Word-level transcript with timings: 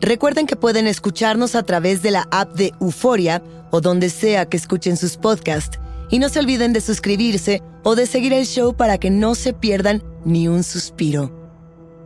Recuerden 0.00 0.46
que 0.46 0.56
pueden 0.56 0.86
escucharnos 0.86 1.54
a 1.54 1.62
través 1.62 2.02
de 2.02 2.10
la 2.10 2.26
app 2.30 2.54
de 2.54 2.72
Euforia 2.80 3.42
o 3.70 3.82
donde 3.82 4.08
sea 4.08 4.46
que 4.46 4.56
escuchen 4.56 4.96
sus 4.96 5.18
podcasts. 5.18 5.78
Y 6.10 6.18
no 6.18 6.28
se 6.28 6.40
olviden 6.40 6.72
de 6.72 6.80
suscribirse 6.80 7.62
o 7.84 7.94
de 7.94 8.06
seguir 8.06 8.32
el 8.32 8.46
show 8.46 8.74
para 8.74 8.98
que 8.98 9.10
no 9.10 9.34
se 9.34 9.52
pierdan 9.52 10.02
ni 10.24 10.48
un 10.48 10.64
suspiro. 10.64 11.30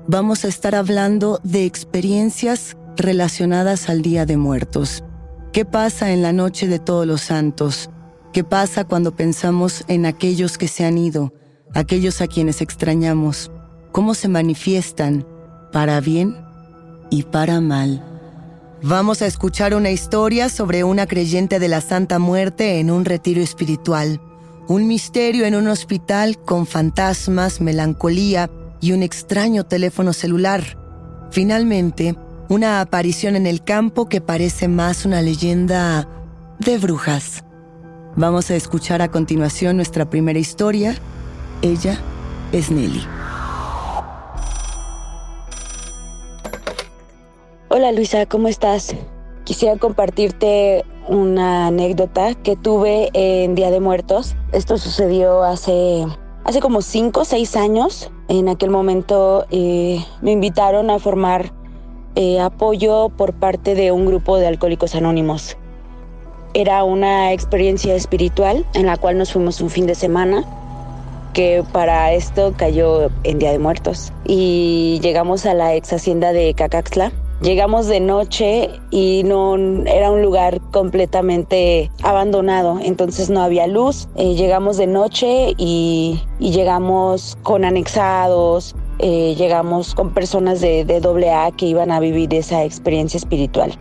Vamos 0.09 0.45
a 0.45 0.49
estar 0.49 0.75
hablando 0.75 1.41
de 1.45 1.65
experiencias 1.65 2.77
relacionadas 2.97 3.89
al 3.89 4.03
Día 4.03 4.27
de 4.27 4.37
Muertos. 4.37 5.05
¿Qué 5.53 5.65
pasa 5.65 6.13
en 6.13 6.21
la 6.21 6.33
noche 6.33 6.67
de 6.67 6.81
todos 6.81 7.07
los 7.07 7.23
santos? 7.23 7.89
¿Qué 8.33 8.43
pasa 8.43 8.85
cuando 8.85 9.15
pensamos 9.15 9.85
en 9.87 10.05
aquellos 10.05 10.59
que 10.59 10.67
se 10.69 10.85
han 10.85 10.99
ido, 10.99 11.33
aquellos 11.73 12.21
a 12.21 12.27
quienes 12.27 12.61
extrañamos? 12.61 13.53
¿Cómo 13.93 14.15
se 14.15 14.29
manifiestan? 14.29 15.25
¿Para 15.73 16.01
bien 16.01 16.44
y 17.15 17.23
para 17.23 17.61
mal. 17.61 18.03
Vamos 18.83 19.23
a 19.23 19.27
escuchar 19.27 19.75
una 19.75 19.91
historia 19.91 20.49
sobre 20.49 20.83
una 20.83 21.07
creyente 21.07 21.61
de 21.61 21.69
la 21.69 21.81
Santa 21.81 22.19
Muerte 22.19 22.81
en 22.81 22.91
un 22.91 23.05
retiro 23.05 23.41
espiritual, 23.41 24.21
un 24.67 24.89
misterio 24.89 25.47
en 25.47 25.55
un 25.55 25.69
hospital 25.69 26.39
con 26.39 26.67
fantasmas, 26.67 27.61
melancolía 27.61 28.51
y 28.81 28.93
un 28.93 29.05
extraño 29.05 29.65
teléfono 29.65 30.13
celular. 30.13 30.77
Finalmente, 31.31 32.17
una 32.49 32.81
aparición 32.81 33.37
en 33.37 33.47
el 33.47 33.63
campo 33.63 34.09
que 34.09 34.21
parece 34.21 34.67
más 34.67 35.07
una 35.07 35.23
leyenda 35.23 36.09
de 36.59 36.79
brujas. 36.79 37.45
Vamos 38.17 38.51
a 38.51 38.57
escuchar 38.57 39.03
a 39.03 39.11
continuación 39.11 39.77
nuestra 39.77 40.11
primera 40.11 40.39
historia. 40.39 40.97
Ella 41.63 41.99
es 42.53 42.71
Nelly. 42.73 43.24
Hola 47.77 47.91
Luisa, 47.91 48.25
¿cómo 48.27 48.47
estás? 48.47 48.95
Quisiera 49.43 49.77
compartirte 49.77 50.85
una 51.09 51.67
anécdota 51.67 52.37
que 52.37 52.55
tuve 52.55 53.11
en 53.15 53.57
Día 53.57 53.73
de 53.73 53.81
Muertos. 53.81 54.37
Esto 54.53 54.79
sucedió 54.79 55.43
hace, 55.43 56.07
hace 56.45 56.61
como 56.61 56.83
5 56.83 57.23
o 57.23 57.25
6 57.25 57.57
años. 57.57 58.13
En 58.29 58.49
aquel 58.49 58.71
momento 58.71 59.45
eh, 59.51 59.99
me 60.23 60.31
invitaron 60.31 60.89
a 60.89 61.01
formar 61.01 61.53
eh, 62.15 62.39
apoyo 62.39 63.09
por 63.09 63.33
parte 63.33 63.75
de 63.75 63.91
un 63.91 64.07
grupo 64.07 64.39
de 64.39 64.47
alcohólicos 64.47 64.95
anónimos. 64.95 65.57
Era 66.55 66.85
una 66.85 67.33
experiencia 67.33 67.97
espiritual 67.97 68.65
en 68.75 68.87
la 68.87 68.97
cual 68.99 69.19
nos 69.19 69.33
fuimos 69.33 69.61
un 69.61 69.69
fin 69.69 69.89
de 69.89 69.97
semana 69.97 70.45
que 71.33 71.65
para 71.73 72.13
esto 72.13 72.55
cayó 72.57 73.11
en 73.25 73.41
Día 73.41 73.51
de 73.51 73.59
Muertos. 73.59 74.13
Y 74.25 75.01
llegamos 75.03 75.45
a 75.45 75.55
la 75.55 75.75
ex 75.75 75.93
hacienda 75.93 76.33
de 76.33 76.55
Cacaxla. 76.55 77.11
Llegamos 77.43 77.89
de 77.89 78.01
noche 78.01 78.71
y 78.91 79.23
no 79.25 79.57
era 79.87 80.11
un 80.11 80.23
lugar 80.23 80.61
completamente 80.71 81.91
abandonado, 82.03 82.79
entonces 82.81 83.29
no 83.29 83.43
había 83.43 83.67
luz. 83.67 84.09
Eh, 84.15 84.35
llegamos 84.35 84.77
de 84.77 84.87
noche 84.87 85.53
y, 85.59 86.23
y 86.39 86.53
llegamos 86.53 87.37
con 87.43 87.65
anexados, 87.65 88.77
eh, 88.99 89.35
llegamos 89.37 89.95
con 89.95 90.15
personas 90.15 90.61
de, 90.61 90.85
de 90.85 91.01
doble 91.01 91.33
A 91.33 91.51
que 91.51 91.67
iban 91.67 91.91
a 91.91 91.99
vivir 91.99 92.33
esa 92.33 92.65
experiencia 92.65 93.19
espiritual. 93.19 93.77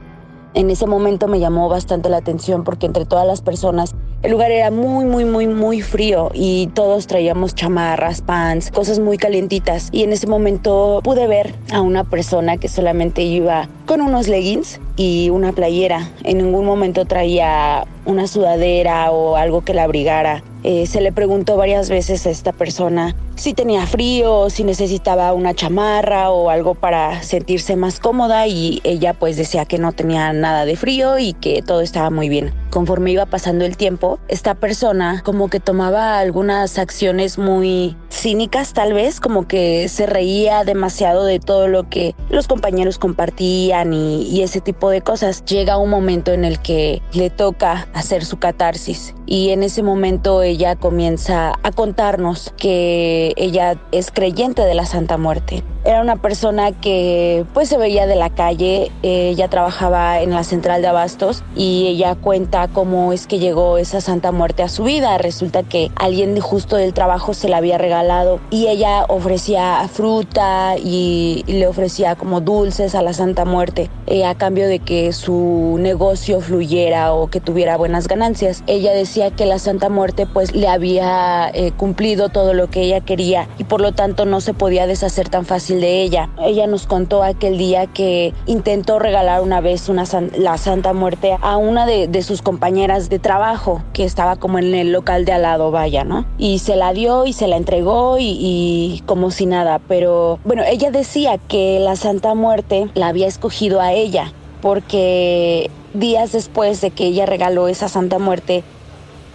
En 0.55 0.69
ese 0.69 0.85
momento 0.87 1.27
me 1.27 1.39
llamó 1.39 1.69
bastante 1.69 2.09
la 2.09 2.17
atención 2.17 2.63
porque 2.63 2.87
entre 2.87 3.05
todas 3.05 3.25
las 3.25 3.41
personas 3.41 3.95
el 4.23 4.31
lugar 4.31 4.51
era 4.51 4.71
muy, 4.71 5.03
muy, 5.03 5.25
muy, 5.25 5.47
muy 5.47 5.81
frío 5.81 6.31
y 6.33 6.67
todos 6.67 7.07
traíamos 7.07 7.55
chamarras, 7.55 8.21
pants, 8.21 8.71
cosas 8.71 8.99
muy 8.99 9.17
calientitas. 9.17 9.89
Y 9.91 10.03
en 10.03 10.13
ese 10.13 10.27
momento 10.27 11.01
pude 11.03 11.27
ver 11.27 11.53
a 11.73 11.81
una 11.81 12.05
persona 12.05 12.55
que 12.55 12.69
solamente 12.69 13.21
iba 13.21 13.67
con 13.85 13.99
unos 13.99 14.29
leggings 14.29 14.79
y 14.95 15.29
una 15.29 15.51
playera. 15.51 16.09
En 16.23 16.37
ningún 16.37 16.65
momento 16.65 17.03
traía 17.03 17.85
una 18.05 18.27
sudadera 18.27 19.11
o 19.11 19.35
algo 19.35 19.61
que 19.61 19.73
la 19.73 19.83
abrigara. 19.83 20.41
Eh, 20.63 20.87
se 20.87 21.01
le 21.01 21.11
preguntó 21.11 21.57
varias 21.57 21.89
veces 21.89 22.25
a 22.25 22.29
esta 22.29 22.53
persona 22.53 23.13
si 23.35 23.53
tenía 23.53 23.85
frío, 23.87 24.49
si 24.49 24.63
necesitaba 24.63 25.33
una 25.33 25.53
chamarra 25.53 26.29
o 26.29 26.49
algo 26.49 26.75
para 26.75 27.23
sentirse 27.23 27.75
más 27.75 27.99
cómoda 27.99 28.47
y 28.47 28.81
ella 28.83 29.13
pues 29.13 29.37
decía 29.37 29.65
que 29.65 29.77
no 29.77 29.91
tenía 29.91 30.31
nada 30.33 30.65
de 30.65 30.75
frío 30.75 31.17
y 31.17 31.33
que 31.33 31.61
todo 31.61 31.81
estaba 31.81 32.09
muy 32.09 32.29
bien. 32.29 32.53
Conforme 32.69 33.11
iba 33.11 33.25
pasando 33.25 33.65
el 33.65 33.77
tiempo, 33.77 34.19
esta 34.27 34.55
persona 34.55 35.21
como 35.23 35.49
que 35.49 35.59
tomaba 35.59 36.19
algunas 36.19 36.77
acciones 36.79 37.37
muy 37.37 37.95
cínicas 38.09 38.73
tal 38.73 38.93
vez, 38.93 39.19
como 39.19 39.47
que 39.47 39.87
se 39.89 40.05
reía 40.05 40.63
demasiado 40.63 41.25
de 41.25 41.39
todo 41.39 41.67
lo 41.67 41.89
que 41.89 42.15
los 42.29 42.47
compañeros 42.47 42.97
compartían 42.97 43.93
y, 43.93 44.23
y 44.23 44.41
ese 44.41 44.61
tipo 44.61 44.89
de 44.89 45.01
cosas. 45.01 45.43
Llega 45.45 45.77
un 45.77 45.89
momento 45.89 46.31
en 46.31 46.45
el 46.45 46.59
que 46.59 47.01
le 47.13 47.29
toca 47.29 47.87
hacer 47.93 48.25
su 48.25 48.37
catarsis 48.37 49.13
y 49.25 49.49
en 49.49 49.63
ese 49.63 49.83
momento 49.83 50.41
ella 50.41 50.75
comienza 50.75 51.53
a 51.63 51.71
contarnos 51.71 52.53
que 52.57 53.22
ella 53.35 53.77
es 53.91 54.11
creyente 54.11 54.63
de 54.63 54.73
la 54.73 54.85
Santa 54.85 55.17
Muerte. 55.17 55.63
Era 55.85 56.01
una 56.01 56.15
persona 56.15 56.71
que 56.71 57.45
pues 57.53 57.67
se 57.67 57.77
veía 57.77 58.07
de 58.07 58.15
la 58.15 58.29
calle, 58.29 58.89
ella 59.01 59.49
trabajaba 59.49 60.21
en 60.21 60.31
la 60.31 60.43
central 60.43 60.81
de 60.81 60.87
abastos 60.87 61.43
y 61.55 61.87
ella 61.87 62.15
cuenta 62.15 62.69
cómo 62.69 63.11
es 63.11 63.27
que 63.27 63.39
llegó 63.39 63.77
esa 63.77 63.99
Santa 63.99 64.31
Muerte 64.31 64.63
a 64.63 64.69
su 64.69 64.83
vida. 64.83 65.17
Resulta 65.17 65.63
que 65.63 65.91
alguien 65.95 66.39
justo 66.39 66.77
del 66.77 66.93
trabajo 66.93 67.33
se 67.33 67.49
la 67.49 67.57
había 67.57 67.77
regalado 67.77 68.39
y 68.49 68.67
ella 68.67 69.05
ofrecía 69.07 69.87
fruta 69.91 70.77
y, 70.77 71.43
le 71.47 71.67
ofrecía 71.67 72.15
como 72.15 72.41
dulces 72.41 72.95
a 72.95 73.01
la 73.01 73.13
Santa 73.13 73.45
Muerte 73.45 73.89
eh, 74.07 74.25
a 74.25 74.35
cambio 74.35 74.67
de 74.67 74.79
que 74.79 75.13
su 75.13 75.77
negocio 75.79 76.41
fluyera 76.41 77.13
o 77.13 77.27
que 77.27 77.39
tuviera 77.39 77.77
buenas 77.77 78.07
ganancias. 78.07 78.63
Ella 78.67 78.93
decía 78.93 79.31
que 79.31 79.45
la 79.45 79.59
Santa 79.59 79.89
Muerte 79.89 80.25
pues 80.25 80.53
le 80.55 80.67
había 80.67 81.49
eh, 81.53 81.71
cumplido 81.75 82.29
todo 82.29 82.53
lo 82.53 82.69
que 82.69 82.81
ella 82.81 83.01
quería 83.01 83.12
y 83.19 83.63
por 83.63 83.81
lo 83.81 83.91
tanto 83.91 84.25
no 84.25 84.41
se 84.41 84.53
podía 84.53 84.87
deshacer 84.87 85.29
tan 85.29 85.45
fácil 85.45 85.79
de 85.81 86.01
ella. 86.01 86.29
Ella 86.41 86.67
nos 86.67 86.87
contó 86.87 87.23
aquel 87.23 87.57
día 87.57 87.87
que 87.87 88.33
intentó 88.45 88.99
regalar 88.99 89.41
una 89.41 89.61
vez 89.61 89.89
la 89.89 90.57
Santa 90.57 90.93
Muerte 90.93 91.37
a 91.41 91.57
una 91.57 91.85
de, 91.85 92.07
de, 92.07 92.23
sus 92.23 92.41
compañeras 92.41 93.09
de 93.09 93.19
trabajo 93.19 93.83
que 93.93 94.03
estaba 94.03 94.35
como 94.37 94.59
en 94.59 94.73
el 94.73 94.91
local 94.91 95.25
de 95.25 95.33
al 95.33 95.43
lado, 95.43 95.71
vaya, 95.71 96.03
¿no? 96.03 96.25
Y 96.37 96.59
se 96.59 96.75
la 96.75 96.93
dio 96.93 97.25
y 97.25 97.33
se 97.33 97.47
la 97.47 97.57
entregó 97.57 98.17
y, 98.17 98.37
y 98.39 99.03
como 99.05 99.29
si 99.31 99.45
nada, 99.45 99.79
pero 99.87 100.39
bueno, 100.43 100.63
ella 100.65 100.89
decía 100.91 101.37
que 101.37 101.79
la 101.79 101.95
Santa 101.95 102.33
Muerte 102.33 102.89
la 102.95 103.07
había 103.07 103.27
escogido 103.27 103.79
a 103.79 103.93
ella 103.93 104.31
porque 104.61 105.69
días 105.93 106.31
después 106.31 106.81
de 106.81 106.91
que 106.91 107.05
ella 107.05 107.25
regaló 107.25 107.67
esa 107.67 107.89
Santa 107.89 108.17
Muerte, 108.17 108.63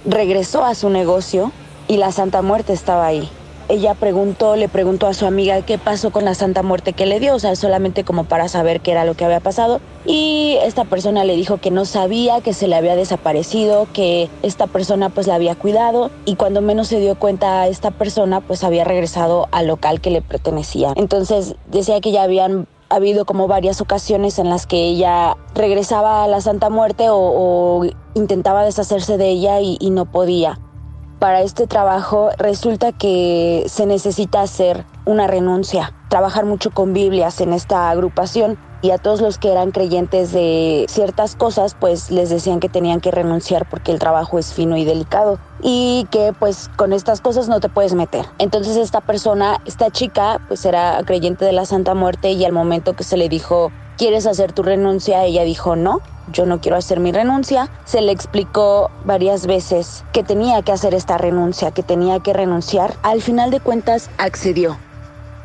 regresó 0.05 0.65
a 0.65 0.75
su 0.75 0.89
negocio 0.89 1.53
y 1.87 1.97
la 1.97 2.13
Santa 2.13 2.43
Muerte 2.43 2.73
estaba 2.73 3.07
ahí. 3.07 3.29
Ella 3.69 3.95
preguntó, 3.95 4.57
le 4.57 4.69
preguntó 4.69 5.07
a 5.07 5.15
su 5.15 5.27
amiga 5.27 5.61
qué 5.61 5.77
pasó 5.77 6.11
con 6.11 6.25
la 6.25 6.35
Santa 6.35 6.63
Muerte 6.63 6.95
que 6.95 7.05
le 7.05 7.21
dio, 7.21 7.35
o 7.35 7.39
sea, 7.39 7.55
solamente 7.55 8.03
como 8.03 8.25
para 8.25 8.49
saber 8.49 8.81
qué 8.81 8.93
era 8.93 9.05
lo 9.05 9.15
que 9.15 9.27
había 9.27 9.41
pasado. 9.41 9.81
Y 10.07 10.57
esta 10.63 10.85
persona 10.85 11.25
le 11.25 11.37
dijo 11.37 11.59
que 11.59 11.71
no 11.71 11.85
sabía, 11.85 12.41
que 12.41 12.55
se 12.55 12.67
le 12.67 12.77
había 12.77 12.97
desaparecido, 12.97 13.87
que 13.93 14.31
esta 14.43 14.69
persona 14.69 15.11
pues 15.11 15.27
la 15.27 15.35
había 15.35 15.55
cuidado 15.55 16.11
y 16.25 16.37
cuando 16.37 16.63
menos 16.63 16.89
se 16.89 16.99
dio 16.99 17.15
cuenta 17.17 17.69
esta 17.69 17.91
persona 17.91 18.41
pues 18.41 18.65
había 18.65 18.85
regresado 18.85 19.49
al 19.53 19.67
local 19.67 20.01
que 20.01 20.11
le 20.11 20.23
pertenecía. 20.23 20.95
Entonces 20.97 21.55
decía 21.67 22.01
que 22.01 22.11
ya 22.11 22.23
habían 22.23 22.67
habido 22.89 23.27
como 23.27 23.49
varias 23.49 23.83
ocasiones 23.83 24.39
en 24.39 24.49
las 24.49 24.67
que 24.67 24.85
ella 24.85 25.37
regresaba 25.55 26.25
a 26.25 26.29
la 26.29 26.41
Santa 26.41 26.71
Muerte 26.71 27.09
o, 27.11 27.85
intentaba 28.15 28.65
deshacerse 28.65 29.19
de 29.19 29.29
ella 29.29 29.61
y, 29.61 29.77
y 29.79 29.91
no 29.91 30.07
podía 30.07 30.59
para 31.19 31.43
este 31.43 31.67
trabajo 31.67 32.31
resulta 32.39 32.93
que 32.93 33.65
se 33.69 33.87
necesita 33.87 34.41
hacer 34.41 34.87
una 35.05 35.27
renuncia, 35.27 35.93
trabajar 36.09 36.45
mucho 36.45 36.71
con 36.71 36.93
Biblias 36.93 37.41
en 37.41 37.53
esta 37.53 37.91
agrupación 37.91 38.57
y 38.81 38.93
a 38.93 38.99
todos 38.99 39.21
los 39.21 39.39
que 39.39 39.51
eran 39.51 39.73
creyentes 39.73 40.31
de 40.31 40.87
ciertas 40.89 41.35
cosas 41.35 41.75
pues 41.75 42.11
les 42.11 42.31
decían 42.31 42.61
que 42.61 42.69
tenían 42.69 43.01
que 43.01 43.11
renunciar 43.11 43.67
porque 43.67 43.91
el 43.91 43.99
trabajo 43.99 44.39
es 44.39 44.53
fino 44.55 44.77
y 44.77 44.85
delicado 44.85 45.41
y 45.61 46.07
que 46.11 46.33
pues 46.39 46.69
con 46.69 46.93
estas 46.93 47.21
cosas 47.21 47.49
no 47.49 47.59
te 47.59 47.69
puedes 47.69 47.95
meter. 47.95 48.27
Entonces 48.39 48.77
esta 48.77 49.01
persona, 49.01 49.59
esta 49.65 49.91
chica 49.91 50.39
pues 50.47 50.65
era 50.65 51.01
creyente 51.05 51.45
de 51.45 51.53
la 51.53 51.67
Santa 51.67 51.95
Muerte 51.95 52.31
y 52.31 52.45
al 52.45 52.53
momento 52.53 52.95
que 52.95 53.05
se 53.05 53.17
le 53.17 53.29
dijo 53.29 53.73
¿quieres 53.99 54.27
hacer 54.27 54.53
tu 54.55 54.63
renuncia? 54.63 55.25
Ella 55.25 55.43
dijo 55.43 55.77
no 55.77 56.01
yo 56.33 56.47
no 56.47 56.61
quiero 56.61 56.77
hacer 56.77 57.01
mi 57.01 57.13
renuncia. 57.13 57.71
Se 57.85 58.01
le 58.01 58.13
explicó 58.13 58.91
varias 59.05 59.47
veces 59.47 60.05
que 60.13 60.23
tenía 60.23 60.63
que 60.63 60.73
hacer 60.73 60.95
esta 60.95 61.19
renuncia, 61.19 61.71
que 61.71 61.83
tenía 61.83 62.21
que 62.21 62.33
renunciar. 62.33 62.95
Al 63.03 63.23
final 63.23 63.51
de 63.51 63.61
cuentas 63.61 64.11
accedió, 64.19 64.79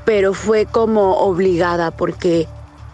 pero 0.06 0.34
fue 0.34 0.66
como 0.66 1.18
obligada 1.18 1.92
porque 1.92 2.48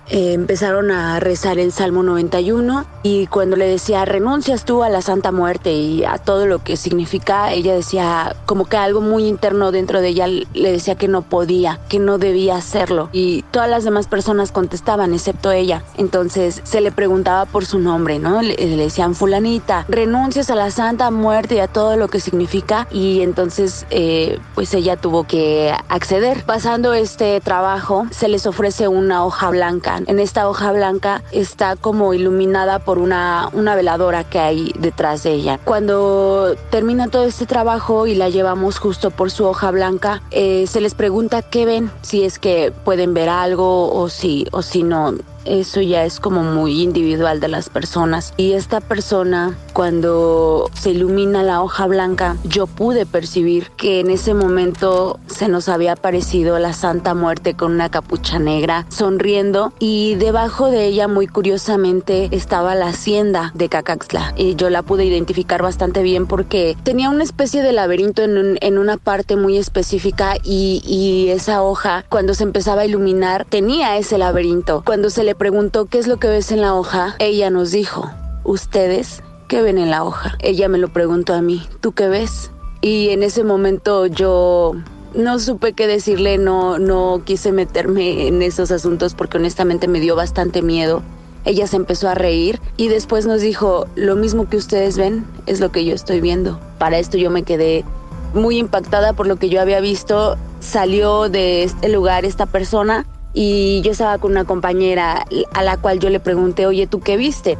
eh, 0.10 0.34
empezaron 0.34 0.92
a 0.92 1.20
rezar 1.20 1.60
el 1.60 1.72
Salmo 1.72 2.02
91 2.02 2.86
y 3.04 3.28
cuando 3.28 3.56
le 3.56 3.68
decía 3.68 4.06
renuncias 4.06 4.66
tú 4.66 4.84
a 4.84 4.90
la 4.90 5.02
Santa 5.02 5.32
Muerte 5.32 5.74
y 5.74 6.04
a 6.04 6.18
todo 6.18 6.48
lo 6.48 6.64
que 6.64 6.78
significa, 6.78 7.54
ella 7.54 7.76
decía 7.76 8.36
como 8.46 8.66
que 8.66 8.78
algo 8.78 9.02
muy 9.02 9.28
interno 9.28 9.72
dentro 9.72 10.02
de 10.02 10.10
ella 10.10 10.28
le 10.28 10.72
decía 10.72 10.96
que 10.96 11.08
no 11.08 11.22
podía, 11.22 11.80
que 11.90 12.00
no 12.00 12.18
debía 12.18 12.56
hacerlo 12.56 13.10
y 13.12 13.44
todas 13.52 13.70
las 13.70 13.84
demás 13.84 14.08
personas 14.08 14.52
contestaban 14.52 15.14
excepto 15.14 15.52
ella. 15.52 15.84
Entonces 15.96 16.62
se 16.64 16.82
le 16.82 16.92
preguntaba 16.92 17.46
por 17.46 17.66
su 17.66 17.80
nombre, 17.80 18.18
¿no? 18.18 18.42
Le, 18.42 18.56
le 18.56 18.78
decían 18.78 19.14
fulanita, 19.14 19.86
renuncias 19.90 20.50
a 20.50 20.56
la 20.56 20.72
Santa 20.72 21.12
Muerte 21.12 21.56
y 21.56 21.60
a 21.60 21.68
todo 21.68 21.98
lo 21.98 22.08
que 22.08 22.20
significa 22.20 22.88
y 22.90 23.22
entonces 23.22 23.86
eh, 23.92 24.40
pues 24.56 24.74
ella 24.74 24.98
tuvo 24.98 25.26
que 25.26 25.74
acceder. 25.88 26.44
Pasando 26.46 26.94
este 26.94 27.40
trabajo 27.42 28.08
se 28.12 28.28
les 28.28 28.48
ofrece 28.48 28.88
una 28.88 29.24
hoja 29.24 29.50
blanca 29.50 29.99
en 30.08 30.20
esta 30.20 30.48
hoja 30.50 30.72
blanca 30.72 31.24
está 31.32 31.76
como 31.76 32.14
iluminada 32.14 32.80
por 32.80 32.98
una, 32.98 33.50
una 33.54 33.76
veladora 33.76 34.24
que 34.24 34.40
hay 34.40 34.74
detrás 34.80 35.24
de 35.24 35.34
ella. 35.34 35.60
Cuando 35.64 36.56
termina 36.70 37.08
todo 37.08 37.24
este 37.24 37.46
trabajo 37.46 38.08
y 38.08 38.16
la 38.16 38.30
llevamos 38.30 38.80
justo 38.80 39.12
por 39.12 39.32
su 39.32 39.46
hoja 39.46 39.72
blanca, 39.72 40.22
eh, 40.32 40.66
se 40.68 40.82
les 40.82 40.94
pregunta 40.94 41.42
qué 41.42 41.66
ven, 41.66 41.92
si 42.02 42.24
es 42.24 42.40
que 42.40 42.72
pueden 42.84 43.14
ver 43.14 43.30
algo 43.30 43.94
o 43.94 44.10
si, 44.10 44.48
o 44.52 44.62
si 44.62 44.84
no 44.84 45.14
eso 45.50 45.82
ya 45.82 46.06
es 46.06 46.20
como 46.20 46.44
muy 46.44 46.82
individual 46.82 47.40
de 47.40 47.48
las 47.48 47.70
personas. 47.70 48.34
Y 48.38 48.54
esta 48.54 48.82
persona, 48.82 49.58
cuando 49.74 50.70
se 50.74 50.92
ilumina 50.92 51.44
la 51.44 51.62
hoja 51.62 51.88
blanca, 51.88 52.38
yo 52.44 52.68
pude 52.68 53.06
percibir 53.06 53.70
que 53.78 54.00
en 54.00 54.10
ese 54.10 54.34
momento 54.34 55.20
se 55.28 55.48
nos 55.48 55.70
había 55.70 55.94
aparecido 55.94 56.60
la 56.60 56.74
Santa 56.74 57.14
Muerte 57.14 57.56
con 57.56 57.74
una 57.74 57.90
capucha 57.90 58.40
negra, 58.40 58.86
sonriendo, 58.90 59.74
y 59.80 60.16
debajo 60.16 60.70
de 60.70 60.86
ella, 60.86 61.08
muy 61.08 61.28
curiosamente, 61.28 62.30
estaba 62.32 62.76
la 62.76 62.88
hacienda 62.88 63.52
de 63.54 63.70
Cacaxla. 63.70 64.34
Y 64.36 64.56
yo 64.56 64.70
la 64.70 64.84
pude 64.84 65.06
identificar 65.06 65.62
bastante 65.62 66.04
bien 66.04 66.28
porque 66.28 66.78
tenía 66.84 67.10
una 67.10 67.24
especie 67.24 67.64
de 67.64 67.74
laberinto 67.74 68.22
en, 68.22 68.58
en 68.62 68.78
una 68.78 68.98
parte 68.98 69.36
muy 69.36 69.58
específica 69.58 70.36
y, 70.44 70.82
y 70.86 71.30
esa 71.30 71.62
hoja, 71.64 72.06
cuando 72.10 72.34
se 72.34 72.44
empezaba 72.44 72.82
a 72.82 72.86
iluminar, 72.86 73.46
tenía 73.46 73.98
ese 73.98 74.18
laberinto. 74.18 74.84
Cuando 74.86 75.10
se 75.10 75.24
le 75.24 75.36
preguntó 75.40 75.86
qué 75.86 75.98
es 75.98 76.06
lo 76.06 76.18
que 76.18 76.28
ves 76.28 76.52
en 76.52 76.62
la 76.62 76.76
hoja, 76.76 77.16
ella 77.18 77.50
nos 77.50 77.72
dijo, 77.72 78.12
¿ustedes 78.44 79.24
qué 79.48 79.64
ven 79.64 79.80
en 79.80 79.90
la 79.90 80.04
hoja? 80.04 80.36
Ella 80.40 80.68
me 80.68 80.78
lo 80.78 80.90
preguntó 80.90 81.34
a 81.34 81.42
mí, 81.42 81.66
¿tú 81.80 81.94
qué 81.94 82.10
ves? 82.10 82.52
Y 82.82 83.10
en 83.10 83.24
ese 83.24 83.44
momento 83.46 84.06
yo 84.06 84.76
no 85.16 85.40
supe 85.40 85.74
qué 85.74 85.88
decirle, 85.88 86.38
no, 86.38 86.78
no 86.78 87.24
quise 87.24 87.54
meterme 87.54 88.28
en 88.28 88.42
esos 88.42 88.70
asuntos 88.70 89.16
porque 89.16 89.38
honestamente 89.38 89.88
me 89.88 90.02
dio 90.02 90.16
bastante 90.16 90.62
miedo. 90.62 91.02
Ella 91.46 91.68
se 91.68 91.78
empezó 91.78 92.10
a 92.10 92.16
reír 92.16 92.60
y 92.76 92.90
después 92.90 93.26
nos 93.26 93.40
dijo, 93.40 93.88
lo 93.96 94.18
mismo 94.18 94.50
que 94.50 94.58
ustedes 94.58 94.98
ven 94.98 95.26
es 95.46 95.62
lo 95.62 95.72
que 95.72 95.86
yo 95.86 95.96
estoy 95.96 96.20
viendo. 96.20 96.60
Para 96.78 97.00
esto 97.00 97.18
yo 97.18 97.32
me 97.32 97.44
quedé 97.44 97.86
muy 98.34 98.58
impactada 98.58 99.14
por 99.14 99.26
lo 99.26 99.38
que 99.38 99.48
yo 99.48 99.62
había 99.62 99.80
visto. 99.80 100.38
Salió 100.60 101.30
de 101.30 101.64
este 101.64 101.88
lugar 101.88 102.26
esta 102.26 102.46
persona 102.46 103.06
y 103.34 103.82
yo 103.82 103.92
estaba 103.92 104.18
con 104.18 104.32
una 104.32 104.46
compañera 104.46 105.26
a 105.54 105.64
la 105.64 105.78
cual 105.78 106.00
yo 106.00 106.10
le 106.10 106.20
pregunté, 106.20 106.66
oye, 106.66 106.88
¿tú 106.88 107.00
qué 107.00 107.18
viste? 107.18 107.58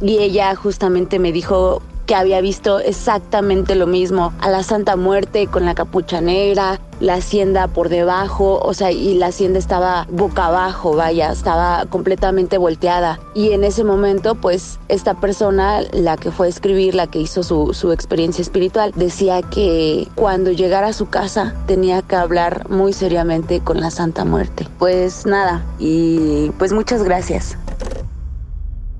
Y 0.00 0.18
ella 0.18 0.54
justamente 0.54 1.18
me 1.18 1.32
dijo 1.32 1.82
que 2.10 2.16
había 2.16 2.40
visto 2.40 2.80
exactamente 2.80 3.76
lo 3.76 3.86
mismo, 3.86 4.32
a 4.40 4.50
la 4.50 4.64
Santa 4.64 4.96
Muerte 4.96 5.46
con 5.46 5.64
la 5.64 5.76
capucha 5.76 6.20
negra, 6.20 6.80
la 6.98 7.14
hacienda 7.14 7.68
por 7.68 7.88
debajo, 7.88 8.58
o 8.58 8.74
sea, 8.74 8.90
y 8.90 9.14
la 9.14 9.26
hacienda 9.26 9.60
estaba 9.60 10.08
boca 10.10 10.46
abajo, 10.46 10.96
vaya, 10.96 11.30
estaba 11.30 11.86
completamente 11.86 12.58
volteada. 12.58 13.20
Y 13.32 13.52
en 13.52 13.62
ese 13.62 13.84
momento, 13.84 14.34
pues, 14.34 14.80
esta 14.88 15.20
persona, 15.20 15.82
la 15.92 16.16
que 16.16 16.32
fue 16.32 16.48
a 16.48 16.50
escribir, 16.50 16.96
la 16.96 17.06
que 17.06 17.20
hizo 17.20 17.44
su, 17.44 17.74
su 17.74 17.92
experiencia 17.92 18.42
espiritual, 18.42 18.90
decía 18.96 19.42
que 19.42 20.08
cuando 20.16 20.50
llegara 20.50 20.88
a 20.88 20.92
su 20.92 21.08
casa 21.08 21.54
tenía 21.68 22.02
que 22.02 22.16
hablar 22.16 22.68
muy 22.68 22.92
seriamente 22.92 23.60
con 23.60 23.80
la 23.80 23.92
Santa 23.92 24.24
Muerte. 24.24 24.66
Pues 24.80 25.26
nada, 25.26 25.64
y 25.78 26.50
pues 26.58 26.72
muchas 26.72 27.04
gracias. 27.04 27.56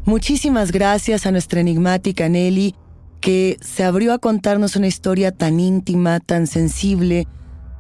Muchísimas 0.05 0.71
gracias 0.71 1.26
a 1.26 1.33
nuestra 1.33 1.59
enigmática 1.59 2.29
Nelly 2.29 2.76
que 3.20 3.58
se 3.60 3.84
abrió 3.84 4.12
a 4.12 4.18
contarnos 4.18 4.76
una 4.76 4.86
historia 4.86 5.32
tan 5.32 5.60
íntima, 5.60 6.20
tan 6.20 6.46
sensible, 6.46 7.26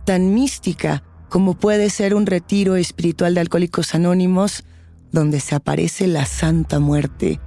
tan 0.04 0.34
mística 0.34 1.02
como 1.28 1.54
puede 1.54 1.90
ser 1.90 2.14
un 2.14 2.26
retiro 2.26 2.76
espiritual 2.76 3.34
de 3.34 3.40
Alcohólicos 3.40 3.94
Anónimos 3.94 4.64
donde 5.12 5.40
se 5.40 5.54
aparece 5.54 6.06
la 6.06 6.26
Santa 6.26 6.78
Muerte. 6.78 7.40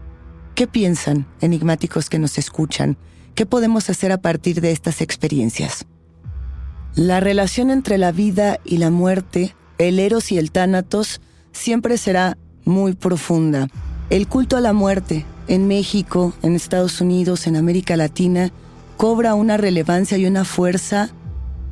¿Qué 0.56 0.68
piensan, 0.68 1.28
enigmáticos 1.42 2.10
que 2.10 2.20
nos 2.20 2.38
escuchan? 2.38 2.98
¿Qué 3.36 3.46
podemos 3.46 3.90
hacer 3.90 4.12
a 4.12 4.22
partir 4.22 4.62
de 4.62 4.72
estas 4.72 5.02
experiencias? 5.02 5.86
La 6.96 7.20
relación 7.20 7.72
entre 7.72 7.98
la 7.98 8.12
vida 8.12 8.60
y 8.64 8.78
la 8.78 8.92
muerte, 8.92 9.56
el 9.80 10.00
eros 10.00 10.32
y 10.32 10.38
el 10.38 10.52
tánatos, 10.52 11.22
siempre 11.52 11.98
será 11.98 12.38
muy 12.66 12.94
profunda. 12.94 13.68
El 14.10 14.28
culto 14.28 14.58
a 14.58 14.62
la 14.62 14.74
muerte, 14.74 15.26
en 15.48 15.68
México, 15.68 16.34
en 16.42 16.56
Estados 16.56 17.02
Unidos, 17.02 17.48
en 17.48 17.56
América 17.56 17.96
Latina, 17.98 18.52
cobra 18.98 19.36
una 19.36 19.58
relevancia 19.58 20.18
y 20.18 20.26
una 20.26 20.46
fuerza 20.46 21.10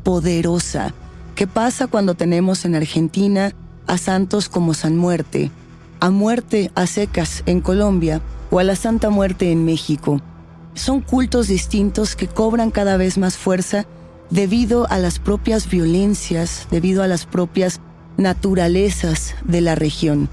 poderosa. 0.04 0.94
¿Qué 1.36 1.48
pasa 1.48 1.88
cuando 1.88 2.16
tenemos 2.16 2.66
en 2.66 2.76
Argentina 2.76 3.54
a 3.88 3.98
santos 3.98 4.50
como 4.50 4.74
San 4.74 4.98
Muerte, 4.98 5.52
a 6.00 6.10
Muerte 6.10 6.72
a 6.76 6.88
Secas 6.88 7.44
en 7.46 7.62
Colombia 7.62 8.22
o 8.50 8.60
a 8.60 8.64
la 8.64 8.76
Santa 8.76 9.10
Muerte 9.10 9.52
en 9.52 9.66
México? 9.66 10.22
Son 10.74 11.02
cultos 11.02 11.48
distintos 11.48 12.16
que 12.16 12.28
cobran 12.28 12.72
cada 12.72 12.98
vez 12.98 13.18
más 13.18 13.38
fuerza 13.38 13.86
debido 14.30 14.90
a 14.90 14.98
las 14.98 15.20
propias 15.20 15.70
violencias, 15.70 16.68
debido 16.72 17.04
a 17.04 17.08
las 17.08 17.26
propias 17.26 17.82
naturalezas 18.18 19.36
de 19.44 19.62
la 19.62 19.76
región. 19.76 20.30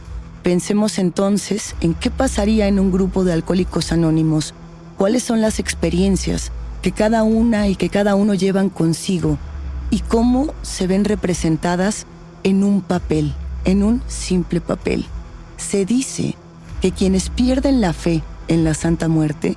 Pensemos 0.48 0.98
entonces 0.98 1.74
en 1.82 1.92
qué 1.92 2.10
pasaría 2.10 2.68
en 2.68 2.78
un 2.78 2.90
grupo 2.90 3.22
de 3.22 3.34
alcohólicos 3.34 3.92
anónimos, 3.92 4.54
cuáles 4.96 5.22
son 5.22 5.42
las 5.42 5.58
experiencias 5.58 6.52
que 6.80 6.90
cada 6.90 7.22
una 7.22 7.68
y 7.68 7.76
que 7.76 7.90
cada 7.90 8.14
uno 8.14 8.32
llevan 8.32 8.70
consigo 8.70 9.36
y 9.90 9.98
cómo 9.98 10.54
se 10.62 10.86
ven 10.86 11.04
representadas 11.04 12.06
en 12.44 12.64
un 12.64 12.80
papel, 12.80 13.34
en 13.66 13.82
un 13.82 14.00
simple 14.08 14.62
papel. 14.62 15.04
Se 15.58 15.84
dice 15.84 16.34
que 16.80 16.92
quienes 16.92 17.28
pierden 17.28 17.82
la 17.82 17.92
fe 17.92 18.22
en 18.48 18.64
la 18.64 18.72
Santa 18.72 19.06
Muerte 19.06 19.54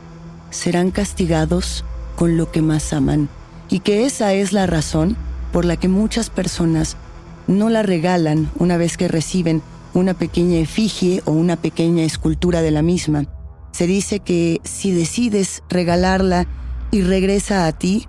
serán 0.49 0.91
castigados 0.91 1.85
con 2.17 2.35
lo 2.35 2.51
que 2.51 2.61
más 2.61 2.91
aman 2.91 3.29
y 3.69 3.79
que 3.79 4.05
esa 4.05 4.33
es 4.33 4.51
la 4.51 4.67
razón 4.67 5.15
por 5.53 5.63
la 5.63 5.77
que 5.77 5.87
muchas 5.87 6.29
personas 6.29 6.97
no 7.47 7.69
la 7.69 7.81
regalan 7.81 8.51
una 8.57 8.75
vez 8.75 8.97
que 8.97 9.07
reciben 9.07 9.61
una 9.93 10.13
pequeña 10.13 10.59
efigie 10.59 11.21
o 11.25 11.31
una 11.31 11.55
pequeña 11.55 12.03
escultura 12.03 12.61
de 12.61 12.71
la 12.71 12.81
misma. 12.81 13.25
Se 13.71 13.87
dice 13.87 14.19
que 14.19 14.61
si 14.63 14.91
decides 14.91 15.63
regalarla 15.69 16.47
y 16.91 17.01
regresa 17.01 17.67
a 17.67 17.71
ti, 17.71 18.07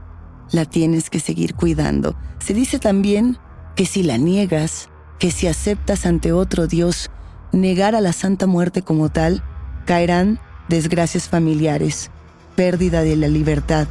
la 0.50 0.64
tienes 0.64 1.10
que 1.10 1.20
seguir 1.20 1.54
cuidando. 1.54 2.16
Se 2.38 2.54
dice 2.54 2.78
también 2.78 3.38
que 3.76 3.86
si 3.86 4.02
la 4.02 4.18
niegas, 4.18 4.88
que 5.18 5.30
si 5.30 5.46
aceptas 5.46 6.04
ante 6.04 6.32
otro 6.32 6.66
Dios 6.66 7.10
negar 7.52 7.94
a 7.94 8.00
la 8.00 8.12
Santa 8.12 8.46
Muerte 8.46 8.82
como 8.82 9.08
tal, 9.08 9.42
caerán 9.86 10.40
desgracias 10.68 11.28
familiares, 11.28 12.10
pérdida 12.56 13.02
de 13.02 13.16
la 13.16 13.28
libertad, 13.28 13.86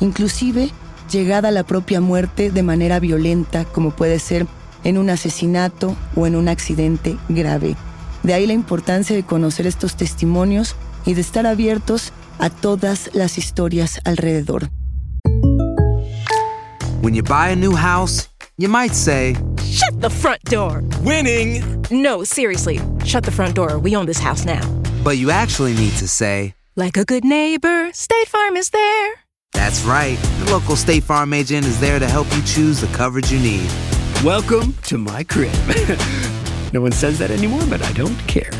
inclusive 0.00 0.70
llegada 1.10 1.48
a 1.48 1.52
la 1.52 1.64
propia 1.64 2.00
muerte 2.00 2.50
de 2.50 2.62
manera 2.62 3.00
violenta, 3.00 3.64
como 3.64 3.90
puede 3.90 4.18
ser 4.18 4.46
en 4.84 4.98
un 4.98 5.10
asesinato 5.10 5.96
o 6.14 6.26
en 6.26 6.36
un 6.36 6.48
accidente 6.48 7.16
grave. 7.28 7.76
De 8.22 8.34
ahí 8.34 8.46
la 8.46 8.52
importancia 8.52 9.14
de 9.14 9.22
conocer 9.24 9.66
estos 9.66 9.96
testimonios 9.96 10.74
y 11.04 11.14
de 11.14 11.20
estar 11.20 11.46
abiertos 11.46 12.12
a 12.38 12.50
todas 12.50 13.10
las 13.14 13.38
historias 13.38 14.00
alrededor. 14.04 14.68
When 17.02 17.14
you 17.14 17.22
buy 17.22 17.50
a 17.50 17.56
new 17.56 17.74
house, 17.74 18.28
you 18.56 18.68
might 18.68 18.94
say, 18.94 19.36
Shut 19.64 20.00
the 20.00 20.10
front 20.10 20.42
door! 20.44 20.82
Winning! 21.02 21.62
No, 21.90 22.24
seriously, 22.24 22.80
shut 23.04 23.24
the 23.24 23.30
front 23.30 23.54
door. 23.54 23.78
We 23.78 23.94
own 23.96 24.06
this 24.06 24.18
house 24.18 24.44
now. 24.44 24.60
but 25.04 25.18
you 25.18 25.30
actually 25.30 25.74
need 25.74 25.92
to 25.98 26.08
say, 26.08 26.54
Like 26.74 26.96
a 26.96 27.04
good 27.04 27.24
neighbor, 27.24 27.92
State 27.92 28.26
Farm 28.28 28.56
is 28.56 28.70
there. 28.70 29.14
That's 29.52 29.84
right. 29.84 30.18
The 30.44 30.50
local 30.52 30.74
State 30.76 31.04
Farm 31.04 31.32
agent 31.32 31.64
is 31.64 31.78
there 31.78 31.98
to 32.00 32.08
help 32.08 32.26
you 32.34 32.42
choose 32.42 32.80
the 32.80 32.88
coverage 32.88 33.30
you 33.30 33.38
need. 33.38 33.70
Welcome 34.26 34.74
to 34.88 34.98
my 34.98 35.22
crib. 35.22 35.52
no 36.72 36.80
one 36.80 36.90
says 36.90 37.16
that 37.20 37.30
anymore, 37.30 37.62
but 37.70 37.80
I 37.80 37.92
don't 37.92 38.18
care. 38.26 38.50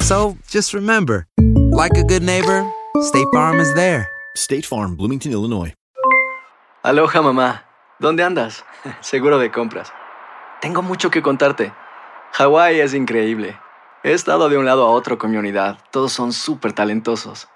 So 0.00 0.36
just 0.48 0.74
remember, 0.74 1.28
like 1.70 1.96
a 1.96 2.02
good 2.02 2.24
neighbor, 2.24 2.68
State 3.00 3.28
Farm 3.32 3.60
is 3.60 3.72
there. 3.74 4.08
State 4.34 4.66
Farm, 4.66 4.96
Bloomington, 4.96 5.30
Illinois. 5.30 5.72
Aloha 6.82 7.22
mamá, 7.22 7.62
¿dónde 8.00 8.24
andas? 8.24 8.64
Seguro 9.00 9.38
de 9.38 9.52
compras. 9.52 9.92
Tengo 10.60 10.82
mucho 10.82 11.12
que 11.12 11.22
contarte. 11.22 11.72
Hawái 12.32 12.80
es 12.80 12.92
increíble. 12.92 13.56
He 14.02 14.12
estado 14.12 14.48
de 14.48 14.58
un 14.58 14.64
lado 14.64 14.84
a 14.84 14.90
otro 14.90 15.16
con 15.16 15.30
mi 15.30 15.36
unidad. 15.36 15.78
Todos 15.92 16.12
son 16.12 16.32
súper 16.32 16.72
talentosos. 16.72 17.46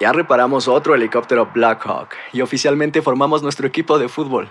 Ya 0.00 0.12
reparamos 0.12 0.66
otro 0.66 0.96
helicóptero 0.96 1.48
Blackhawk 1.54 2.08
y 2.32 2.40
oficialmente 2.40 3.02
formamos 3.02 3.40
nuestro 3.44 3.68
equipo 3.68 4.00
de 4.00 4.08
fútbol. 4.08 4.50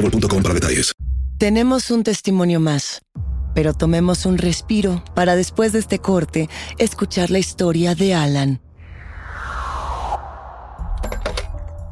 boostmobile.com 0.00 0.42
para 0.42 0.54
detalles. 0.54 0.92
Tenemos 1.38 1.90
un 1.90 2.02
testimonio 2.02 2.60
más, 2.60 3.02
pero 3.54 3.74
tomemos 3.74 4.26
un 4.26 4.38
respiro 4.38 5.02
para 5.14 5.36
después 5.36 5.72
de 5.72 5.78
este 5.78 5.98
corte 5.98 6.48
escuchar 6.78 7.30
la 7.30 7.38
historia 7.38 7.94
de 7.94 8.14
Alan. 8.14 8.60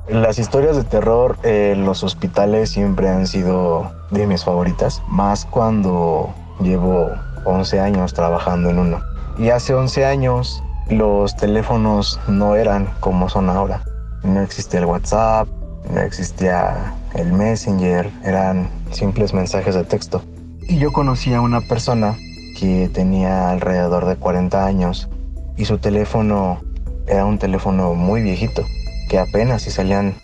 Las 0.08 0.38
historias 0.38 0.76
de 0.76 0.84
terror 0.84 1.36
en 1.42 1.84
los 1.84 2.04
hospitales 2.04 2.70
siempre 2.70 3.08
han 3.08 3.26
sido 3.26 3.92
de 4.10 4.26
mis 4.26 4.44
favoritas, 4.44 5.02
más 5.08 5.44
cuando 5.44 6.32
llevo 6.60 7.10
11 7.44 7.80
años 7.80 8.14
trabajando 8.14 8.70
en 8.70 8.78
uno. 8.78 9.00
Y 9.38 9.50
hace 9.50 9.74
11 9.74 10.06
años 10.06 10.62
los 10.88 11.36
teléfonos 11.36 12.20
no 12.28 12.54
eran 12.54 12.88
como 13.00 13.28
son 13.28 13.50
ahora. 13.50 13.82
No 14.22 14.40
existía 14.42 14.80
el 14.80 14.86
WhatsApp, 14.86 15.48
no 15.90 16.00
existía 16.00 16.94
el 17.14 17.32
Messenger, 17.32 18.10
eran 18.24 18.68
simples 18.90 19.32
mensajes 19.32 19.74
de 19.74 19.84
texto. 19.84 20.22
Y 20.68 20.78
yo 20.78 20.92
conocí 20.92 21.32
a 21.32 21.40
una 21.40 21.60
persona 21.60 22.16
que 22.58 22.90
tenía 22.92 23.50
alrededor 23.50 24.06
de 24.06 24.16
40 24.16 24.64
años 24.64 25.08
y 25.56 25.64
su 25.64 25.78
teléfono 25.78 26.60
era 27.06 27.24
un 27.24 27.38
teléfono 27.38 27.94
muy 27.94 28.20
viejito, 28.22 28.64
que 29.08 29.18
apenas 29.18 29.62
si 29.62 29.70
salían 29.70 30.14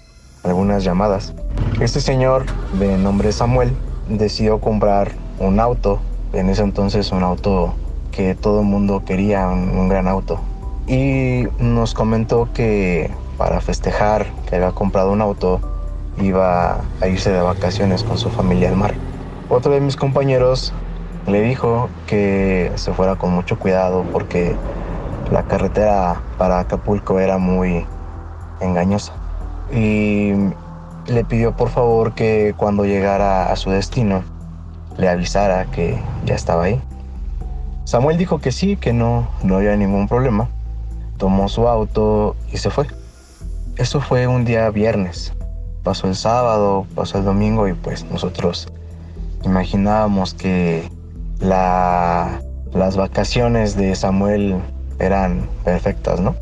algunas 0.42 0.84
llamadas. 0.84 1.34
Este 1.80 2.00
señor 2.00 2.44
de 2.78 2.98
nombre 2.98 3.32
Samuel 3.32 3.72
decidió 4.08 4.60
comprar 4.60 5.12
un 5.38 5.60
auto, 5.60 6.00
en 6.32 6.48
ese 6.48 6.62
entonces 6.62 7.12
un 7.12 7.22
auto 7.22 7.74
que 8.10 8.34
todo 8.34 8.60
el 8.60 8.66
mundo 8.66 9.04
quería, 9.04 9.48
un, 9.48 9.88
gran 9.88 10.08
auto. 10.08 10.40
Y 10.86 11.44
nos 11.58 11.94
comentó 11.94 12.48
que 12.52 13.10
para 13.38 13.60
festejar 13.60 14.26
que 14.48 14.56
había 14.56 14.72
comprado 14.72 15.12
un 15.12 15.20
auto, 15.20 15.60
iba 16.18 16.80
a 17.00 17.08
irse 17.08 17.30
de 17.30 17.40
vacaciones 17.40 18.02
con 18.02 18.18
su 18.18 18.30
familia 18.30 18.68
al 18.68 18.76
mar. 18.76 18.94
Otro 19.48 19.72
de 19.72 19.80
mis 19.80 19.96
compañeros 19.96 20.72
le 21.26 21.42
dijo 21.42 21.88
que 22.06 22.72
se 22.74 22.92
fuera 22.92 23.16
con 23.16 23.32
mucho 23.32 23.58
cuidado 23.58 24.04
porque 24.12 24.56
la 25.30 25.44
carretera 25.44 26.20
para 26.38 26.60
Acapulco 26.60 27.18
era 27.18 27.38
muy 27.38 27.86
engañosa. 28.60 29.12
Y 29.72 30.32
le 31.06 31.24
pidió 31.24 31.56
por 31.56 31.70
favor 31.70 32.12
que 32.12 32.54
cuando 32.56 32.84
llegara 32.84 33.50
a 33.50 33.56
su 33.56 33.70
destino 33.70 34.22
le 34.96 35.08
avisara 35.08 35.64
que 35.66 35.98
ya 36.24 36.34
estaba 36.34 36.64
ahí. 36.64 36.80
Samuel 37.84 38.16
dijo 38.16 38.38
que 38.38 38.52
sí, 38.52 38.76
que 38.76 38.92
no, 38.92 39.28
no 39.42 39.56
había 39.56 39.76
ningún 39.76 40.06
problema. 40.06 40.48
Tomó 41.16 41.48
su 41.48 41.68
auto 41.68 42.36
y 42.52 42.58
se 42.58 42.70
fue. 42.70 42.86
Eso 43.76 44.00
fue 44.00 44.26
un 44.26 44.44
día 44.44 44.70
viernes. 44.70 45.32
Pasó 45.82 46.06
el 46.06 46.14
sábado, 46.14 46.86
pasó 46.94 47.18
el 47.18 47.24
domingo 47.24 47.66
y 47.66 47.72
pues 47.72 48.04
nosotros 48.04 48.68
imaginábamos 49.44 50.34
que 50.34 50.88
las 51.40 52.96
vacaciones 52.96 53.76
de 53.76 53.94
Samuel 53.96 54.60
eran 54.98 55.48
perfectas, 55.64 56.20
¿no? 56.20 56.36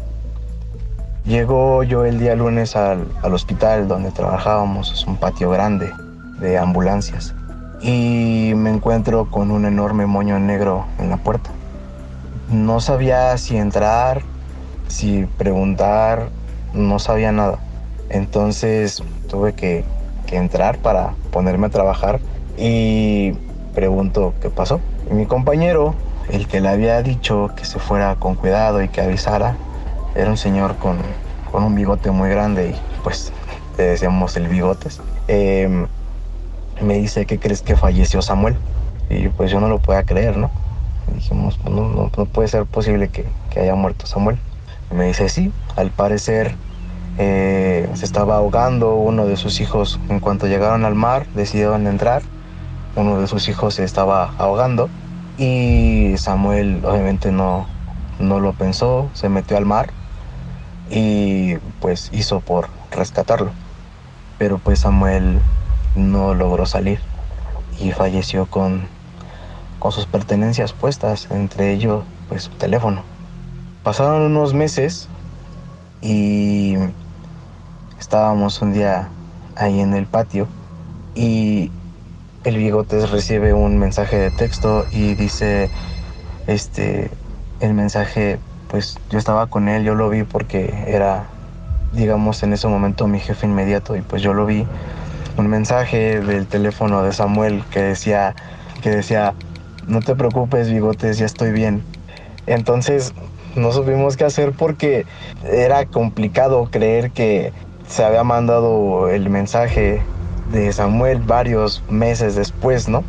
Llegó 1.24 1.82
yo 1.84 2.04
el 2.04 2.18
día 2.18 2.34
lunes 2.34 2.76
al, 2.76 3.06
al 3.22 3.34
hospital 3.34 3.88
donde 3.88 4.10
trabajábamos, 4.10 4.92
es 4.92 5.06
un 5.06 5.16
patio 5.16 5.50
grande 5.50 5.90
de 6.38 6.58
ambulancias, 6.58 7.34
y 7.80 8.52
me 8.56 8.70
encuentro 8.70 9.30
con 9.30 9.50
un 9.50 9.64
enorme 9.64 10.06
moño 10.06 10.38
negro 10.38 10.84
en 10.98 11.08
la 11.08 11.16
puerta. 11.16 11.50
No 12.50 12.80
sabía 12.80 13.36
si 13.38 13.56
entrar, 13.56 14.22
si 14.88 15.24
preguntar, 15.38 16.28
no 16.74 16.98
sabía 16.98 17.32
nada. 17.32 17.58
Entonces 18.10 19.02
tuve 19.30 19.54
que, 19.54 19.84
que 20.26 20.36
entrar 20.36 20.78
para 20.78 21.14
ponerme 21.30 21.68
a 21.68 21.70
trabajar 21.70 22.20
y 22.58 23.32
pregunto 23.74 24.34
qué 24.42 24.50
pasó. 24.50 24.80
Y 25.10 25.14
mi 25.14 25.26
compañero, 25.26 25.94
el 26.30 26.46
que 26.46 26.60
le 26.60 26.68
había 26.68 27.00
dicho 27.02 27.50
que 27.56 27.64
se 27.64 27.78
fuera 27.78 28.16
con 28.16 28.34
cuidado 28.34 28.82
y 28.82 28.88
que 28.88 29.00
avisara, 29.00 29.56
era 30.14 30.28
un 30.28 30.36
señor 30.36 30.76
con, 30.76 30.98
con 31.50 31.62
un 31.62 31.74
bigote 31.74 32.10
muy 32.10 32.28
grande 32.28 32.70
y 32.70 33.02
pues 33.02 33.32
le 33.78 33.84
decíamos 33.84 34.36
el 34.36 34.48
bigotes. 34.48 35.00
Em, 35.28 35.86
me 36.82 36.94
dice, 36.94 37.26
¿qué 37.26 37.38
crees 37.38 37.62
que 37.62 37.76
falleció 37.76 38.20
Samuel? 38.20 38.56
Y 39.08 39.28
pues 39.28 39.50
yo 39.50 39.60
no 39.60 39.68
lo 39.68 39.78
podía 39.78 40.02
creer, 40.02 40.36
¿no? 40.36 40.50
dijimos, 41.14 41.58
pues, 41.60 41.74
no, 41.74 41.88
no, 41.88 42.08
puede 42.26 42.46
ser 42.46 42.66
posible 42.66 43.08
que, 43.08 43.26
que, 43.50 43.60
haya 43.60 43.74
muerto 43.74 44.06
Samuel. 44.06 44.38
Me 44.94 45.06
dice, 45.06 45.28
sí, 45.28 45.52
al 45.76 45.90
parecer 45.90 46.54
eh, 47.22 47.86
se 47.92 48.06
estaba 48.06 48.36
ahogando 48.36 48.94
uno 48.94 49.26
de 49.26 49.36
sus 49.36 49.60
hijos. 49.60 50.00
En 50.08 50.20
cuanto 50.20 50.46
llegaron 50.46 50.86
al 50.86 50.94
mar, 50.94 51.26
decidieron 51.34 51.86
entrar. 51.86 52.22
Uno 52.96 53.20
de 53.20 53.26
sus 53.26 53.46
hijos 53.50 53.74
se 53.74 53.84
estaba 53.84 54.32
ahogando 54.38 54.88
y 55.36 56.14
Samuel 56.16 56.82
obviamente 56.82 57.30
no, 57.30 57.66
no 58.18 58.40
lo 58.40 58.54
pensó, 58.54 59.10
se 59.12 59.28
metió 59.28 59.58
al 59.58 59.66
mar 59.66 59.90
y 60.90 61.56
pues 61.80 62.08
hizo 62.10 62.40
por 62.40 62.68
rescatarlo. 62.90 63.50
Pero 64.38 64.56
pues 64.56 64.80
Samuel 64.80 65.40
no 65.96 66.32
logró 66.32 66.64
salir 66.64 67.00
y 67.78 67.92
falleció 67.92 68.46
con, 68.46 68.88
con 69.78 69.92
sus 69.92 70.06
pertenencias 70.06 70.72
puestas, 70.72 71.28
entre 71.30 71.74
ellos 71.74 72.02
pues 72.30 72.44
su 72.44 72.50
teléfono. 72.52 73.02
Pasaron 73.82 74.22
unos 74.22 74.54
meses 74.54 75.06
y 76.00 76.76
estábamos 78.00 78.60
un 78.62 78.72
día 78.72 79.08
ahí 79.56 79.78
en 79.80 79.94
el 79.94 80.06
patio 80.06 80.48
y 81.14 81.70
el 82.44 82.56
bigotes 82.56 83.10
recibe 83.10 83.52
un 83.52 83.78
mensaje 83.78 84.16
de 84.16 84.30
texto 84.30 84.86
y 84.90 85.14
dice 85.14 85.70
este 86.46 87.10
el 87.60 87.74
mensaje 87.74 88.38
pues 88.70 88.98
yo 89.10 89.18
estaba 89.18 89.46
con 89.48 89.68
él 89.68 89.84
yo 89.84 89.94
lo 89.94 90.08
vi 90.08 90.22
porque 90.22 90.72
era 90.86 91.26
digamos 91.92 92.42
en 92.42 92.54
ese 92.54 92.68
momento 92.68 93.06
mi 93.06 93.20
jefe 93.20 93.46
inmediato 93.46 93.94
y 93.96 94.00
pues 94.00 94.22
yo 94.22 94.32
lo 94.32 94.46
vi. 94.46 94.66
Un 95.36 95.48
mensaje 95.48 96.20
del 96.20 96.46
teléfono 96.46 97.02
de 97.02 97.12
Samuel 97.12 97.64
que 97.70 97.80
decía 97.80 98.34
que 98.82 98.90
decía 98.90 99.34
no 99.86 100.00
te 100.00 100.14
preocupes 100.14 100.70
bigotes 100.70 101.18
ya 101.18 101.26
estoy 101.26 101.52
bien 101.52 101.82
entonces 102.46 103.12
no 103.56 103.72
supimos 103.72 104.16
qué 104.16 104.24
hacer 104.24 104.52
porque 104.52 105.06
era 105.44 105.84
complicado 105.86 106.68
creer 106.70 107.10
que 107.10 107.52
se 107.90 108.04
había 108.04 108.22
mandado 108.22 109.08
el 109.08 109.28
mensaje 109.28 110.00
de 110.52 110.72
Samuel 110.72 111.18
varios 111.18 111.82
meses 111.90 112.36
después, 112.36 112.88
¿no? 112.88 113.02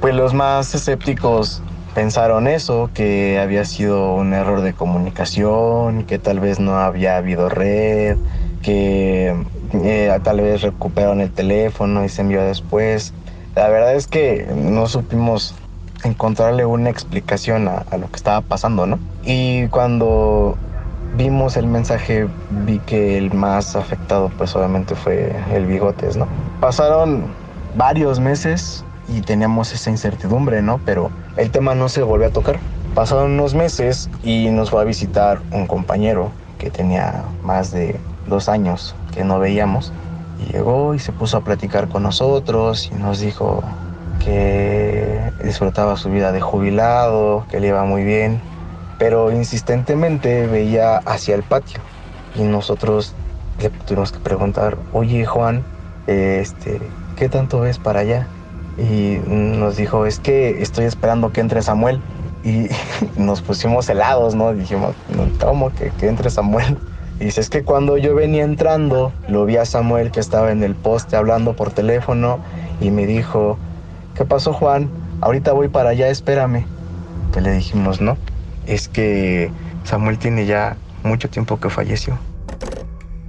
Pues 0.00 0.14
los 0.14 0.34
más 0.34 0.72
escépticos 0.74 1.62
pensaron 1.94 2.46
eso, 2.46 2.90
que 2.94 3.40
había 3.40 3.64
sido 3.64 4.14
un 4.14 4.32
error 4.32 4.60
de 4.60 4.72
comunicación, 4.72 6.04
que 6.04 6.20
tal 6.20 6.38
vez 6.38 6.60
no 6.60 6.78
había 6.78 7.16
habido 7.16 7.48
red, 7.48 8.16
que 8.62 9.34
eh, 9.74 10.18
tal 10.22 10.40
vez 10.40 10.62
recuperaron 10.62 11.20
el 11.20 11.32
teléfono 11.32 12.04
y 12.04 12.08
se 12.08 12.22
envió 12.22 12.42
después. 12.42 13.12
La 13.56 13.68
verdad 13.68 13.96
es 13.96 14.06
que 14.06 14.46
no 14.54 14.86
supimos 14.86 15.56
encontrarle 16.04 16.64
una 16.64 16.88
explicación 16.88 17.66
a, 17.66 17.84
a, 17.90 17.96
lo 17.98 18.08
que 18.08 18.16
estaba 18.16 18.40
pasando, 18.42 18.86
¿no? 18.86 19.00
Y 19.24 19.66
cuando 19.66 20.56
vimos 21.16 21.56
el 21.56 21.66
mensaje, 21.66 22.28
vi 22.66 22.78
que 22.80 23.18
el 23.18 23.32
más 23.32 23.76
afectado, 23.76 24.30
pues 24.36 24.54
obviamente 24.56 24.94
fue 24.94 25.34
el 25.52 25.66
Bigotes, 25.66 26.16
¿no? 26.16 26.26
Pasaron 26.60 27.24
varios 27.76 28.20
meses 28.20 28.84
y 29.08 29.20
teníamos 29.20 29.72
esa 29.72 29.90
incertidumbre, 29.90 30.62
¿no? 30.62 30.80
Pero 30.84 31.10
el 31.36 31.50
tema 31.50 31.74
no 31.74 31.88
se 31.88 32.02
volvió 32.02 32.28
a 32.28 32.30
tocar. 32.30 32.58
Pasaron 32.94 33.32
unos 33.32 33.54
meses 33.54 34.10
y 34.22 34.48
nos 34.50 34.70
fue 34.70 34.82
a 34.82 34.84
visitar 34.84 35.40
un 35.52 35.66
compañero 35.66 36.30
que 36.58 36.70
tenía 36.70 37.24
más 37.42 37.72
de 37.72 37.98
dos 38.26 38.48
años 38.48 38.94
que 39.12 39.24
no 39.24 39.38
veíamos. 39.38 39.92
Y 40.40 40.52
llegó 40.52 40.94
y 40.94 40.98
se 40.98 41.12
puso 41.12 41.36
a 41.36 41.40
platicar 41.42 41.88
con 41.88 42.02
nosotros 42.02 42.90
y 42.92 42.94
nos 42.96 43.20
dijo 43.20 43.62
que 44.24 45.20
disfrutaba 45.42 45.96
su 45.96 46.10
vida 46.10 46.32
de 46.32 46.40
jubilado, 46.40 47.46
que 47.50 47.60
le 47.60 47.68
iba 47.68 47.84
muy 47.84 48.04
bien, 48.04 48.40
pero 49.00 49.32
insistentemente 49.32 50.46
veía 50.46 50.98
hacia 50.98 51.34
el 51.34 51.42
patio 51.42 51.80
y 52.36 52.42
nosotros 52.42 53.14
le 53.58 53.70
tuvimos 53.70 54.12
que 54.12 54.18
preguntar, 54.18 54.76
oye 54.92 55.24
Juan, 55.24 55.64
este, 56.06 56.82
¿qué 57.16 57.30
tanto 57.30 57.60
ves 57.60 57.78
para 57.78 58.00
allá? 58.00 58.26
Y 58.76 59.18
nos 59.26 59.78
dijo, 59.78 60.04
es 60.04 60.20
que 60.20 60.60
estoy 60.60 60.84
esperando 60.84 61.32
que 61.32 61.40
entre 61.40 61.62
Samuel. 61.62 61.98
Y 62.44 62.68
nos 63.16 63.40
pusimos 63.40 63.88
helados, 63.88 64.34
¿no? 64.34 64.52
Dijimos, 64.52 64.94
¿cómo 65.40 65.70
que, 65.74 65.90
que 65.98 66.06
entre 66.06 66.28
Samuel? 66.28 66.76
Y 67.20 67.24
dice, 67.24 67.40
es 67.40 67.48
que 67.48 67.64
cuando 67.64 67.96
yo 67.96 68.14
venía 68.14 68.44
entrando, 68.44 69.12
lo 69.28 69.46
vi 69.46 69.56
a 69.56 69.64
Samuel 69.64 70.10
que 70.10 70.20
estaba 70.20 70.52
en 70.52 70.62
el 70.62 70.74
poste 70.74 71.16
hablando 71.16 71.56
por 71.56 71.70
teléfono 71.70 72.38
y 72.82 72.90
me 72.90 73.06
dijo, 73.06 73.58
¿qué 74.14 74.26
pasó 74.26 74.52
Juan? 74.52 74.90
Ahorita 75.22 75.52
voy 75.52 75.68
para 75.68 75.90
allá, 75.90 76.08
espérame. 76.08 76.66
Que 77.32 77.40
le 77.40 77.52
dijimos, 77.52 78.00
no, 78.00 78.16
es 78.66 78.88
que 78.88 79.50
Samuel 79.84 80.18
tiene 80.18 80.46
ya 80.46 80.76
mucho 81.02 81.28
tiempo 81.28 81.58
que 81.60 81.70
falleció. 81.70 82.18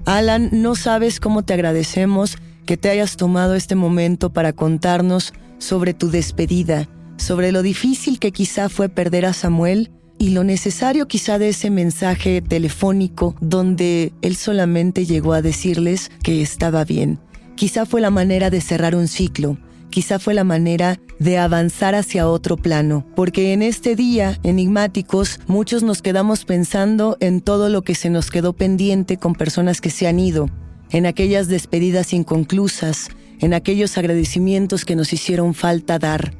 Alan, 0.06 0.50
no 0.52 0.76
sabes 0.76 1.20
cómo 1.20 1.44
te 1.44 1.54
agradecemos 1.54 2.38
que 2.66 2.78
te 2.78 2.90
hayas 2.90 3.18
tomado 3.18 3.56
este 3.56 3.76
momento 3.76 4.32
para 4.32 4.54
contarnos 4.54 5.34
sobre 5.58 5.94
tu 5.94 6.10
despedida, 6.10 6.88
sobre 7.18 7.52
lo 7.52 7.62
difícil 7.62 8.20
que 8.20 8.32
quizá 8.32 8.70
fue 8.70 8.90
perder 8.90 9.26
a 9.26 9.34
Samuel 9.34 9.92
y 10.18 10.30
lo 10.30 10.44
necesario 10.44 11.08
quizá 11.08 11.40
de 11.40 11.50
ese 11.50 11.70
mensaje 11.70 12.42
telefónico 12.42 13.36
donde 13.42 14.14
él 14.22 14.36
solamente 14.36 15.06
llegó 15.06 15.34
a 15.34 15.42
decirles 15.42 16.12
que 16.24 16.42
estaba 16.42 16.84
bien. 16.84 17.20
Quizá 17.56 17.86
fue 17.86 18.02
la 18.02 18.10
manera 18.10 18.50
de 18.50 18.62
cerrar 18.62 18.96
un 18.96 19.08
ciclo, 19.08 19.58
quizá 19.92 20.18
fue 20.18 20.34
la 20.34 20.44
manera 20.44 21.00
de 21.20 21.38
avanzar 21.38 21.94
hacia 21.94 22.28
otro 22.28 22.58
plano, 22.58 23.06
porque 23.16 23.54
en 23.54 23.62
este 23.62 23.96
día, 23.96 24.40
enigmáticos, 24.42 25.40
muchos 25.46 25.84
nos 25.84 26.02
quedamos 26.02 26.46
pensando 26.46 27.18
en 27.20 27.42
todo 27.42 27.70
lo 27.70 27.84
que 27.84 27.94
se 27.94 28.10
nos 28.10 28.32
quedó 28.32 28.54
pendiente 28.54 29.18
con 29.18 29.36
personas 29.36 29.82
que 29.82 29.92
se 29.92 30.08
han 30.08 30.20
ido, 30.20 30.50
en 30.90 31.06
aquellas 31.06 31.48
despedidas 31.48 32.14
inconclusas, 32.14 33.10
en 33.40 33.54
aquellos 33.54 33.98
agradecimientos 33.98 34.86
que 34.86 34.96
nos 34.96 35.14
hicieron 35.14 35.54
falta 35.54 36.00
dar. 36.00 36.34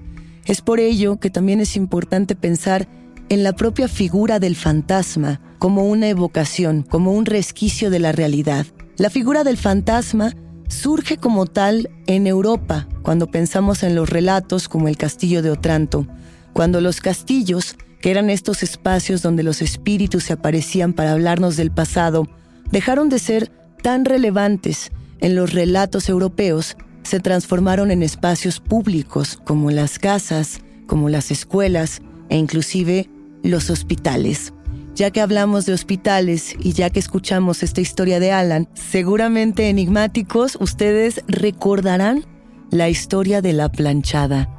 Es 0.46 0.62
por 0.62 0.80
ello 0.80 1.20
que 1.20 1.30
también 1.30 1.60
es 1.60 1.76
importante 1.76 2.36
pensar 2.36 2.88
en 3.30 3.44
la 3.44 3.54
propia 3.54 3.88
figura 3.88 4.40
del 4.40 4.56
fantasma 4.56 5.40
como 5.60 5.86
una 5.86 6.10
evocación, 6.10 6.82
como 6.82 7.12
un 7.14 7.26
resquicio 7.26 7.90
de 7.90 8.00
la 8.00 8.12
realidad. 8.12 8.66
La 8.98 9.10
figura 9.10 9.44
del 9.44 9.58
fantasma 9.58 10.34
surge 10.72 11.18
como 11.18 11.46
tal 11.46 11.90
en 12.08 12.28
Europa, 12.28 12.88
cuando 13.04 13.28
pensamos 13.28 13.84
en 13.84 13.94
los 13.94 14.10
relatos 14.10 14.70
como 14.70 14.88
el 14.88 14.98
castillo 14.98 15.42
de 15.42 15.52
Otranto, 15.52 16.08
cuando 16.54 16.82
los 16.82 17.02
castillos, 17.02 17.76
que 18.00 18.10
eran 18.10 18.30
estos 18.30 18.64
espacios 18.64 19.22
donde 19.22 19.44
los 19.44 19.62
espíritus 19.62 20.24
se 20.24 20.34
aparecían 20.34 20.94
para 20.94 21.12
hablarnos 21.12 21.58
del 21.58 21.72
pasado, 21.72 22.28
dejaron 22.72 23.10
de 23.10 23.20
ser 23.20 23.52
tan 23.84 24.06
relevantes 24.06 24.92
en 25.20 25.36
los 25.36 25.54
relatos 25.54 26.08
europeos, 26.08 26.78
se 27.04 27.20
transformaron 27.20 27.92
en 27.92 28.02
espacios 28.02 28.60
públicos 28.60 29.40
como 29.44 29.72
las 29.72 30.00
casas, 30.00 30.62
como 30.88 31.10
las 31.10 31.32
escuelas 31.32 32.02
e 32.30 32.38
inclusive 32.38 33.10
los 33.44 33.70
hospitales. 33.70 34.54
Ya 34.96 35.10
que 35.12 35.22
hablamos 35.22 35.66
de 35.66 35.74
hospitales 35.74 36.56
y 36.60 36.74
ya 36.74 36.90
que 36.90 37.00
escuchamos 37.00 37.64
esta 37.64 37.82
historia 37.82 38.20
de 38.20 38.32
Alan, 38.32 38.68
seguramente 38.74 39.70
enigmáticos 39.70 40.58
ustedes 40.60 41.24
recordarán 41.28 42.26
la 42.72 42.90
historia 42.90 43.42
de 43.42 43.54
la 43.54 43.70
planchada, 43.70 44.50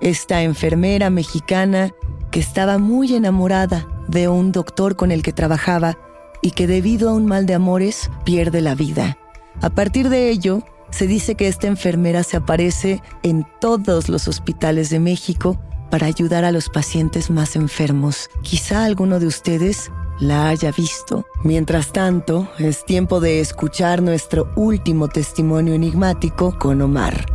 esta 0.00 0.42
enfermera 0.42 1.10
mexicana 1.10 1.90
que 2.30 2.40
estaba 2.40 2.78
muy 2.78 3.14
enamorada 3.14 3.86
de 4.08 4.28
un 4.28 4.52
doctor 4.52 4.96
con 4.96 5.10
el 5.10 5.22
que 5.22 5.32
trabajaba 5.32 5.98
y 6.40 6.52
que 6.52 6.66
debido 6.66 7.10
a 7.10 7.14
un 7.14 7.26
mal 7.26 7.46
de 7.46 7.54
amores 7.54 8.10
pierde 8.24 8.60
la 8.60 8.74
vida. 8.74 9.18
A 9.60 9.70
partir 9.70 10.08
de 10.08 10.30
ello, 10.30 10.62
Se 10.90 11.06
dice 11.06 11.36
que 11.36 11.46
esta 11.46 11.68
enfermera 11.68 12.22
se 12.22 12.36
aparece 12.36 13.00
en 13.22 13.46
todos 13.60 14.08
los 14.08 14.28
hospitales 14.28 14.90
de 14.90 14.98
México 14.98 15.60
para 15.90 16.06
ayudar 16.06 16.44
a 16.44 16.52
los 16.52 16.68
pacientes 16.68 17.30
más 17.30 17.56
enfermos. 17.56 18.30
Quizá 18.42 18.84
alguno 18.84 19.18
de 19.18 19.26
ustedes 19.26 19.90
la 20.20 20.48
haya 20.48 20.70
visto. 20.70 21.26
Mientras 21.42 21.92
tanto, 21.92 22.48
es 22.58 22.84
tiempo 22.84 23.20
de 23.20 23.40
escuchar 23.40 24.02
nuestro 24.02 24.52
último 24.56 25.08
testimonio 25.08 25.74
enigmático 25.74 26.58
con 26.58 26.80
Omar. 26.82 27.26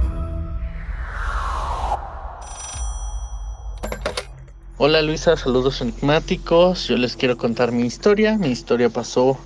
Hola 4.78 5.02
Luisa, 5.02 5.36
saludos 5.38 5.82
enigmáticos. 5.82 6.88
Yo 6.88 6.98
les 6.98 7.16
quiero 7.16 7.38
contar 7.38 7.72
mi 7.72 7.84
historia. 7.88 8.38
Mi 8.38 8.50
historia 8.50 8.90
pasó 8.90 9.40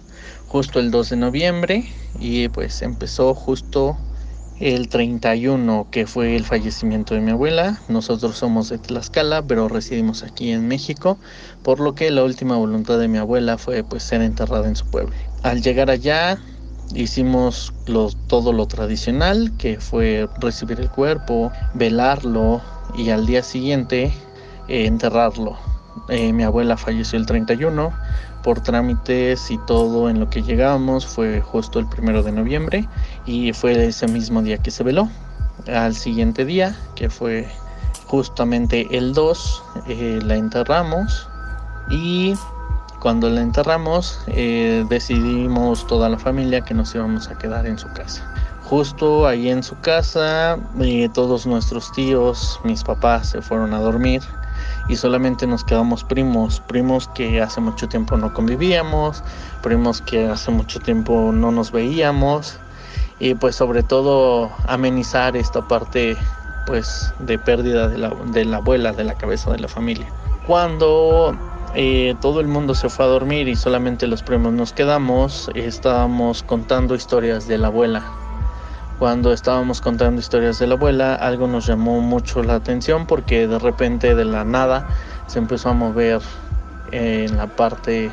justo 0.48 0.80
el 0.80 0.92
2 0.92 1.12
de 1.12 1.16
noviembre 1.16 1.94
y 2.20 2.50
pues 2.50 2.82
empezó 2.82 3.34
justo 3.36 3.96
el 4.60 4.90
31 4.90 5.88
que 5.90 6.06
fue 6.06 6.36
el 6.36 6.44
fallecimiento 6.44 7.14
de 7.14 7.22
mi 7.22 7.32
abuela. 7.32 7.80
Nosotros 7.88 8.38
somos 8.38 8.70
de 8.70 8.78
Tlaxcala, 8.78 9.42
pero 9.42 9.70
residimos 9.70 10.24
aquí 10.24 10.52
en 10.52 10.68
México, 10.68 11.18
por 11.64 11.80
lo 11.80 11.96
que 11.96 12.12
la 12.12 12.24
última 12.24 12.58
voluntad 12.58 13.00
de 13.00 13.08
mi 13.08 13.18
abuela 13.18 13.58
fue 13.58 13.84
pues 13.84 14.04
ser 14.04 14.22
enterrada 14.22 14.68
en 14.68 14.76
su 14.76 14.86
pueblo. 14.86 15.14
Al 15.44 15.62
llegar 15.62 15.90
allá 15.90 16.38
hicimos 16.94 17.74
todo 18.28 18.52
lo 18.52 18.66
tradicional, 18.66 19.52
que 19.58 19.80
fue 19.80 20.28
recibir 20.40 20.80
el 20.80 20.90
cuerpo, 20.90 21.52
velarlo 21.74 22.62
y 22.98 23.12
al 23.12 23.26
día 23.26 23.44
siguiente 23.44 24.12
eh, 24.68 24.86
enterrarlo. 24.86 25.58
Eh, 26.10 26.34
mi 26.34 26.44
abuela 26.44 26.78
falleció 26.78 27.20
el 27.20 27.26
31 27.26 27.94
por 28.44 28.62
trámites 28.62 29.52
y 29.52 29.58
todo 29.60 30.10
en 30.10 30.20
lo 30.20 30.30
que 30.30 30.42
llegamos 30.42 31.06
fue 31.06 31.42
justo 31.42 31.80
el 31.80 31.88
primero 31.88 32.24
de 32.24 32.32
noviembre 32.32 32.88
y 33.26 33.54
fue 33.54 33.88
ese 33.88 34.08
mismo 34.08 34.42
día 34.42 34.58
que 34.58 34.72
se 34.72 34.84
veló. 34.84 35.10
Al 35.68 35.96
siguiente 35.96 36.46
día, 36.46 36.76
que 36.96 37.10
fue 37.10 37.48
justamente 38.06 38.88
el 38.92 39.14
2, 39.14 39.64
eh, 39.88 40.20
la 40.24 40.36
enterramos 40.36 41.28
y 41.90 42.34
cuando 43.00 43.30
la 43.30 43.42
enterramos 43.42 44.20
decidimos 44.28 45.88
toda 45.88 46.10
la 46.10 46.18
familia 46.18 46.62
que 46.62 46.74
nos 46.74 46.94
íbamos 46.94 47.28
a 47.30 47.38
quedar 47.38 47.66
en 47.66 47.78
su 47.78 47.88
casa. 47.94 48.30
Justo 48.64 49.26
ahí 49.26 49.50
en 49.50 49.64
su 49.64 49.80
casa, 49.80 50.60
todos 51.14 51.48
nuestros 51.48 51.92
tíos, 51.94 52.60
mis 52.64 52.84
papás 52.84 53.30
se 53.30 53.42
fueron 53.42 53.74
a 53.74 53.80
dormir 53.80 54.22
y 54.90 54.96
solamente 54.96 55.46
nos 55.48 55.64
quedamos 55.64 56.04
primos, 56.04 56.60
primos 56.62 57.08
que 57.10 57.40
hace 57.40 57.62
mucho 57.62 57.88
tiempo 57.88 58.18
no 58.18 58.34
convivíamos, 58.34 59.24
primos 59.62 60.02
que 60.02 60.26
hace 60.28 60.52
mucho 60.52 60.80
tiempo 60.80 61.32
no 61.32 61.52
nos 61.52 61.72
veíamos 61.72 62.58
y 63.20 63.36
pues 63.36 63.56
sobre 63.56 63.84
todo 63.84 64.52
amenizar 64.68 65.38
esta 65.38 65.68
parte 65.68 66.18
pues 66.66 67.14
de 67.20 67.38
pérdida 67.38 67.88
de 67.88 68.00
la, 68.00 68.10
de 68.10 68.46
la 68.46 68.58
abuela, 68.58 68.92
de 68.92 69.04
la 69.04 69.14
cabeza 69.14 69.52
de 69.52 69.60
la 69.60 69.68
familia. 69.68 70.12
Cuando 70.48 71.38
eh, 71.76 72.16
todo 72.20 72.40
el 72.40 72.48
mundo 72.48 72.74
se 72.74 72.90
fue 72.90 73.06
a 73.06 73.10
dormir 73.10 73.48
y 73.48 73.56
solamente 73.56 74.08
los 74.08 74.24
primos 74.24 74.54
nos 74.54 74.74
quedamos, 74.74 75.52
estábamos 75.54 76.42
contando 76.42 76.96
historias 76.96 77.48
de 77.48 77.60
la 77.60 77.68
abuela 77.68 78.04
cuando 79.00 79.32
estábamos 79.32 79.80
contando 79.80 80.20
historias 80.20 80.60
de 80.60 80.68
la 80.68 80.74
abuela, 80.74 81.16
algo 81.16 81.48
nos 81.48 81.66
llamó 81.66 82.02
mucho 82.02 82.44
la 82.44 82.56
atención 82.56 83.08
porque 83.08 83.48
de 83.48 83.58
repente 83.58 84.14
de 84.14 84.26
la 84.26 84.44
nada 84.44 84.90
se 85.28 85.40
empezó 85.40 85.70
a 85.70 85.74
mover 85.74 86.22
en 86.92 87.38
la 87.38 87.48
parte 87.48 88.12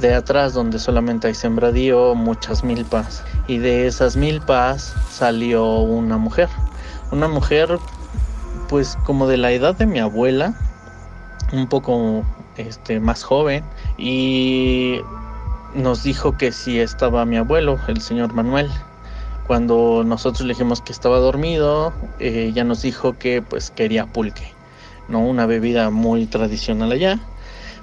de 0.00 0.14
atrás 0.14 0.54
donde 0.54 0.78
solamente 0.78 1.26
hay 1.26 1.34
sembradío, 1.34 2.14
muchas 2.14 2.62
milpas. 2.62 3.24
Y 3.48 3.58
de 3.58 3.88
esas 3.88 4.16
milpas 4.16 4.94
salió 5.10 5.80
una 5.80 6.16
mujer. 6.16 6.48
Una 7.10 7.26
mujer 7.26 7.76
pues 8.68 8.96
como 9.04 9.26
de 9.26 9.36
la 9.36 9.50
edad 9.50 9.74
de 9.74 9.86
mi 9.86 9.98
abuela, 9.98 10.54
un 11.52 11.66
poco 11.66 12.24
este, 12.56 13.00
más 13.00 13.24
joven. 13.24 13.64
Y 13.98 15.00
nos 15.74 16.04
dijo 16.04 16.36
que 16.36 16.52
si 16.52 16.78
estaba 16.78 17.24
mi 17.24 17.36
abuelo, 17.36 17.80
el 17.88 18.00
señor 18.00 18.32
Manuel. 18.32 18.70
Cuando 19.46 20.04
nosotros 20.04 20.46
le 20.46 20.54
dijimos 20.54 20.80
que 20.80 20.92
estaba 20.92 21.18
dormido, 21.18 21.92
eh, 22.18 22.46
ella 22.48 22.64
nos 22.64 22.80
dijo 22.80 23.18
que 23.18 23.42
pues 23.42 23.70
quería 23.70 24.06
pulque, 24.06 24.46
¿no? 25.08 25.20
Una 25.20 25.44
bebida 25.44 25.90
muy 25.90 26.26
tradicional 26.26 26.92
allá. 26.92 27.20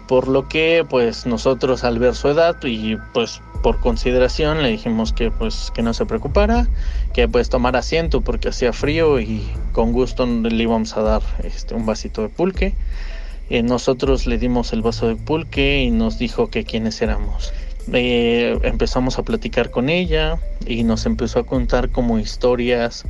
Por 0.07 0.27
lo 0.27 0.49
que 0.49 0.83
pues 0.89 1.25
nosotros 1.25 1.83
al 1.83 1.99
ver 1.99 2.15
su 2.15 2.29
edad 2.29 2.57
y 2.63 2.97
pues 3.13 3.41
por 3.61 3.79
consideración 3.79 4.63
le 4.63 4.69
dijimos 4.69 5.13
que 5.13 5.29
pues 5.29 5.71
que 5.73 5.83
no 5.83 5.93
se 5.93 6.07
preocupara, 6.07 6.67
que 7.13 7.27
pues 7.27 7.49
tomara 7.49 7.79
asiento 7.79 8.21
porque 8.21 8.49
hacía 8.49 8.73
frío 8.73 9.19
y 9.19 9.47
con 9.71 9.91
gusto 9.93 10.25
le 10.25 10.63
íbamos 10.63 10.97
a 10.97 11.03
dar 11.03 11.21
este, 11.43 11.75
un 11.75 11.85
vasito 11.85 12.23
de 12.23 12.29
pulque. 12.29 12.73
Eh, 13.51 13.63
nosotros 13.63 14.25
le 14.25 14.37
dimos 14.37 14.73
el 14.73 14.81
vaso 14.81 15.07
de 15.07 15.15
pulque 15.15 15.83
y 15.83 15.91
nos 15.91 16.17
dijo 16.17 16.49
que 16.49 16.63
quiénes 16.63 17.01
éramos. 17.01 17.53
Eh, 17.93 18.59
empezamos 18.63 19.17
a 19.17 19.23
platicar 19.23 19.71
con 19.71 19.89
ella 19.89 20.37
y 20.65 20.83
nos 20.83 21.05
empezó 21.05 21.39
a 21.39 21.45
contar 21.45 21.89
como 21.89 22.19
historias 22.19 23.05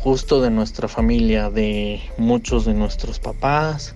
justo 0.00 0.42
de 0.42 0.50
nuestra 0.50 0.88
familia, 0.88 1.50
de 1.50 2.00
muchos 2.18 2.64
de 2.64 2.74
nuestros 2.74 3.18
papás, 3.18 3.94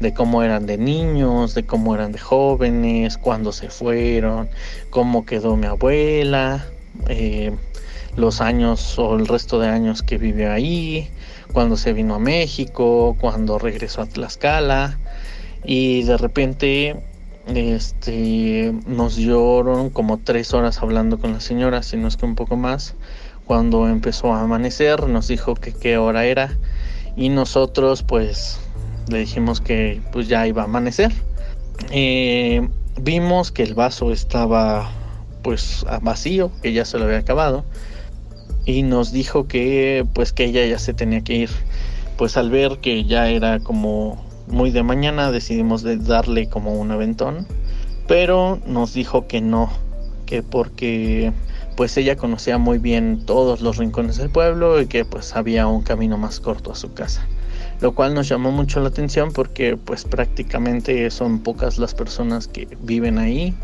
de 0.00 0.12
cómo 0.12 0.42
eran 0.42 0.66
de 0.66 0.76
niños, 0.76 1.54
de 1.54 1.64
cómo 1.64 1.94
eran 1.94 2.12
de 2.12 2.18
jóvenes, 2.18 3.16
cuándo 3.16 3.52
se 3.52 3.70
fueron, 3.70 4.48
cómo 4.90 5.24
quedó 5.24 5.56
mi 5.56 5.66
abuela, 5.66 6.66
eh, 7.08 7.52
los 8.16 8.40
años 8.40 8.98
o 8.98 9.16
el 9.16 9.26
resto 9.26 9.58
de 9.58 9.68
años 9.68 10.02
que 10.02 10.18
vivió 10.18 10.52
ahí, 10.52 11.08
cuando 11.52 11.76
se 11.76 11.92
vino 11.92 12.16
a 12.16 12.18
México, 12.18 13.16
cuando 13.20 13.58
regresó 13.58 14.02
a 14.02 14.06
Tlaxcala 14.06 14.98
y 15.64 16.02
de 16.02 16.16
repente 16.16 16.96
este, 17.46 18.74
nos 18.86 19.16
dieron 19.16 19.90
como 19.90 20.18
tres 20.18 20.52
horas 20.52 20.82
hablando 20.82 21.18
con 21.18 21.32
la 21.32 21.40
señora, 21.40 21.82
si 21.82 21.96
no 21.96 22.08
es 22.08 22.16
que 22.16 22.26
un 22.26 22.34
poco 22.34 22.56
más. 22.56 22.94
Cuando 23.44 23.88
empezó 23.88 24.32
a 24.32 24.42
amanecer, 24.42 25.08
nos 25.08 25.28
dijo 25.28 25.54
que 25.54 25.72
qué 25.72 25.98
hora 25.98 26.24
era 26.24 26.56
y 27.16 27.28
nosotros 27.28 28.02
pues 28.02 28.58
le 29.08 29.20
dijimos 29.20 29.60
que 29.60 30.02
pues 30.12 30.28
ya 30.28 30.46
iba 30.46 30.62
a 30.62 30.64
amanecer. 30.64 31.12
Eh, 31.90 32.68
vimos 33.00 33.52
que 33.52 33.62
el 33.62 33.74
vaso 33.74 34.10
estaba 34.10 34.90
pues 35.42 35.86
vacío, 36.02 36.50
que 36.60 36.72
ya 36.72 36.84
se 36.84 36.98
lo 36.98 37.04
había 37.04 37.18
acabado 37.18 37.64
y 38.64 38.82
nos 38.82 39.12
dijo 39.12 39.46
que 39.46 40.04
pues 40.12 40.32
que 40.32 40.46
ella 40.46 40.66
ya 40.66 40.78
se 40.78 40.92
tenía 40.92 41.22
que 41.22 41.34
ir. 41.34 41.50
Pues 42.18 42.36
al 42.36 42.50
ver 42.50 42.78
que 42.78 43.04
ya 43.04 43.28
era 43.28 43.60
como 43.60 44.25
muy 44.48 44.70
de 44.70 44.82
mañana 44.82 45.30
decidimos 45.30 45.82
de 45.82 45.96
darle 45.96 46.48
como 46.48 46.74
un 46.74 46.90
aventón, 46.90 47.46
pero 48.06 48.60
nos 48.66 48.94
dijo 48.94 49.26
que 49.26 49.40
no, 49.40 49.70
que 50.26 50.42
porque 50.42 51.32
pues 51.76 51.96
ella 51.96 52.16
conocía 52.16 52.56
muy 52.56 52.78
bien 52.78 53.26
todos 53.26 53.60
los 53.60 53.76
rincones 53.76 54.16
del 54.16 54.30
pueblo 54.30 54.80
y 54.80 54.86
que 54.86 55.04
pues 55.04 55.36
había 55.36 55.66
un 55.66 55.82
camino 55.82 56.16
más 56.16 56.40
corto 56.40 56.72
a 56.72 56.74
su 56.74 56.94
casa. 56.94 57.26
Lo 57.80 57.94
cual 57.94 58.14
nos 58.14 58.28
llamó 58.28 58.50
mucho 58.50 58.80
la 58.80 58.88
atención 58.88 59.32
porque 59.32 59.76
pues 59.76 60.04
prácticamente 60.04 61.10
son 61.10 61.40
pocas 61.40 61.76
las 61.76 61.94
personas 61.94 62.48
que 62.48 62.66
viven 62.80 63.18
ahí 63.18 63.54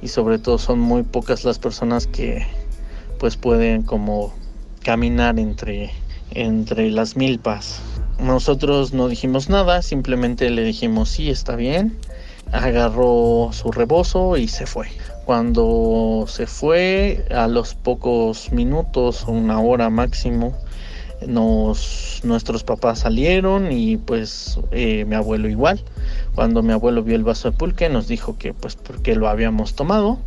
y 0.00 0.08
sobre 0.08 0.38
todo 0.38 0.58
son 0.58 0.78
muy 0.78 1.02
pocas 1.02 1.44
las 1.44 1.58
personas 1.58 2.06
que 2.06 2.46
pues 3.18 3.36
pueden 3.36 3.82
como 3.82 4.32
caminar 4.82 5.38
entre 5.38 5.90
entre 6.30 6.90
las 6.90 7.16
milpas 7.16 7.82
nosotros 8.20 8.92
no 8.92 9.08
dijimos 9.08 9.48
nada, 9.48 9.80
simplemente 9.82 10.50
le 10.50 10.64
dijimos 10.64 11.08
sí, 11.08 11.30
está 11.30 11.54
bien. 11.56 11.96
Agarró 12.50 13.50
su 13.52 13.70
rebozo 13.70 14.36
y 14.36 14.48
se 14.48 14.66
fue. 14.66 14.88
Cuando 15.24 16.24
se 16.26 16.46
fue, 16.46 17.26
a 17.30 17.46
los 17.46 17.74
pocos 17.74 18.50
minutos, 18.50 19.24
una 19.28 19.60
hora 19.60 19.90
máximo, 19.90 20.54
nos, 21.26 22.20
nuestros 22.24 22.64
papás 22.64 23.00
salieron 23.00 23.70
y 23.70 23.98
pues 23.98 24.58
eh, 24.70 25.04
mi 25.04 25.14
abuelo 25.14 25.48
igual. 25.48 25.80
Cuando 26.34 26.62
mi 26.62 26.72
abuelo 26.72 27.02
vio 27.02 27.14
el 27.14 27.24
vaso 27.24 27.50
de 27.50 27.56
pulque 27.56 27.88
nos 27.88 28.08
dijo 28.08 28.36
que 28.38 28.52
pues 28.52 28.76
porque 28.76 29.14
lo 29.14 29.28
habíamos 29.28 29.74
tomado. 29.74 30.18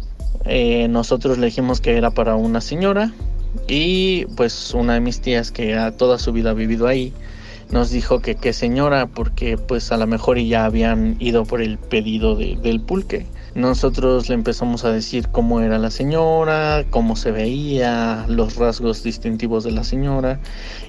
Eh, 0.46 0.88
nosotros 0.88 1.38
le 1.38 1.48
dijimos 1.48 1.82
que 1.82 1.98
era 1.98 2.12
para 2.12 2.36
una 2.36 2.62
señora 2.62 3.12
y 3.68 4.26
pues 4.38 4.74
una 4.74 4.94
de 4.94 5.02
mis 5.02 5.20
tías 5.20 5.52
que 5.52 5.76
toda 5.98 6.20
su 6.20 6.32
vida 6.32 6.52
ha 6.52 6.54
vivido 6.54 6.88
ahí 6.88 7.14
nos 7.72 7.90
dijo 7.90 8.20
que 8.20 8.36
qué 8.36 8.54
señora, 8.54 9.08
porque 9.08 9.58
pues 9.58 9.92
a 9.92 9.98
lo 9.98 10.06
mejor 10.06 10.38
ya 10.38 10.66
habían 10.66 11.16
ido 11.20 11.46
por 11.46 11.62
el 11.62 11.78
pedido 11.78 12.36
del 12.36 12.82
pulque. 12.82 13.28
Nosotros 13.56 14.30
le 14.30 14.36
empezamos 14.36 14.86
a 14.86 14.92
decir 14.92 15.28
cómo 15.30 15.62
era 15.62 15.78
la 15.78 15.92
señora, 15.92 16.86
cómo 16.90 17.16
se 17.16 17.32
veía, 17.32 18.26
los 18.28 18.56
rasgos 18.56 19.04
distintivos 19.04 19.64
de 19.64 19.72
la 19.72 19.84
señora 19.84 20.40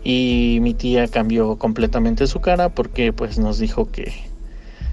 y 0.04 0.58
mi 0.60 0.74
tía 0.74 1.08
cambió 1.08 1.56
completamente 1.56 2.26
su 2.26 2.40
cara 2.40 2.68
porque 2.68 3.12
pues 3.12 3.38
nos 3.38 3.58
dijo 3.58 3.90
que, 3.90 4.12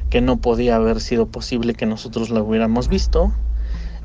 que 0.10 0.21
no 0.21 0.38
podía 0.38 0.75
haber 0.75 0.99
sido 0.99 1.28
posible 1.28 1.75
que 1.75 1.86
nosotros 1.86 2.32
la 2.32 2.41
hubiéramos 2.41 2.88
visto 2.88 3.32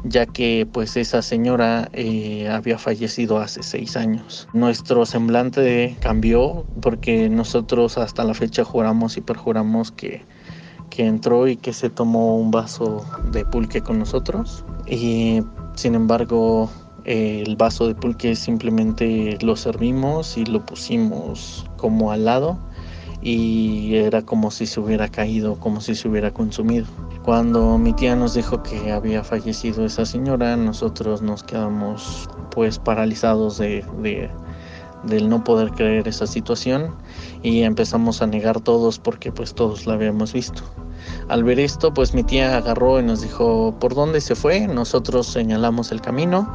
ya 0.05 0.27
que 0.27 0.69
pues 0.71 0.97
esa 0.97 1.23
señora 1.23 1.88
eh, 1.93 2.49
había 2.49 2.79
fallecido 2.79 3.38
hace 3.38 3.62
seis 3.62 3.97
años. 3.97 4.47
Nuestro 4.53 5.07
semblante 5.07 5.97
cambió 6.01 6.67
porque 6.81 7.29
nosotros 7.29 7.99
hasta 7.99 8.23
la 8.25 8.35
fecha 8.35 8.64
juramos 8.64 9.17
y 9.17 9.23
perjuramos 9.23 9.90
que, 9.90 10.23
que 10.90 11.07
entró 11.07 11.49
y 11.49 11.57
que 11.57 11.73
se 11.73 11.90
tomó 11.90 12.37
un 12.37 12.51
vaso 12.51 13.05
de 13.33 13.45
pulque 13.47 13.81
con 13.81 13.99
nosotros 13.99 14.64
y 14.87 15.43
sin 15.75 15.95
embargo 15.95 16.71
el 17.05 17.57
vaso 17.57 17.87
de 17.87 17.95
pulque 17.95 18.37
simplemente 18.37 19.38
lo 19.43 19.57
servimos 19.57 20.37
y 20.37 20.45
lo 20.45 20.64
pusimos 20.64 21.67
como 21.77 22.12
al 22.12 22.27
lado 22.27 22.59
y 23.23 23.95
era 23.97 24.23
como 24.23 24.51
si 24.51 24.67
se 24.67 24.81
hubiera 24.81 25.09
caído, 25.09 25.59
como 25.59 25.81
si 25.81 25.95
se 25.95 26.09
hubiera 26.09 26.31
consumido. 26.31 26.87
Cuando 27.25 27.79
mi 27.79 27.95
tía 27.95 28.15
nos 28.17 28.35
dijo 28.35 28.63
que 28.63 28.93
había 28.93 29.25
fallecido 29.25 29.87
esa 29.87 30.05
señora, 30.05 30.57
nosotros 30.59 31.23
nos 31.23 31.43
quedamos 31.43 32.29
pues 32.51 32.79
paralizados 32.79 33.57
de, 33.57 33.83
de 34.03 34.31
del 35.05 35.31
no 35.31 35.43
poder 35.43 35.71
creer 35.71 36.07
esa 36.07 36.27
situación 36.27 36.95
y 37.43 37.63
empezamos 37.63 38.21
a 38.21 38.27
negar 38.27 38.61
todos 38.61 38.99
porque 38.99 39.33
pues 39.33 39.55
todos 39.55 39.87
la 39.87 39.95
habíamos 39.95 40.35
visto. 40.35 40.63
Al 41.29 41.43
ver 41.43 41.59
esto, 41.59 41.95
pues 41.95 42.13
mi 42.13 42.23
tía 42.23 42.59
agarró 42.59 43.01
y 43.01 43.03
nos 43.03 43.23
dijo 43.23 43.75
por 43.81 43.95
dónde 43.95 44.21
se 44.21 44.35
fue. 44.35 44.67
Nosotros 44.67 45.27
señalamos 45.27 45.91
el 45.91 46.03
camino 46.03 46.53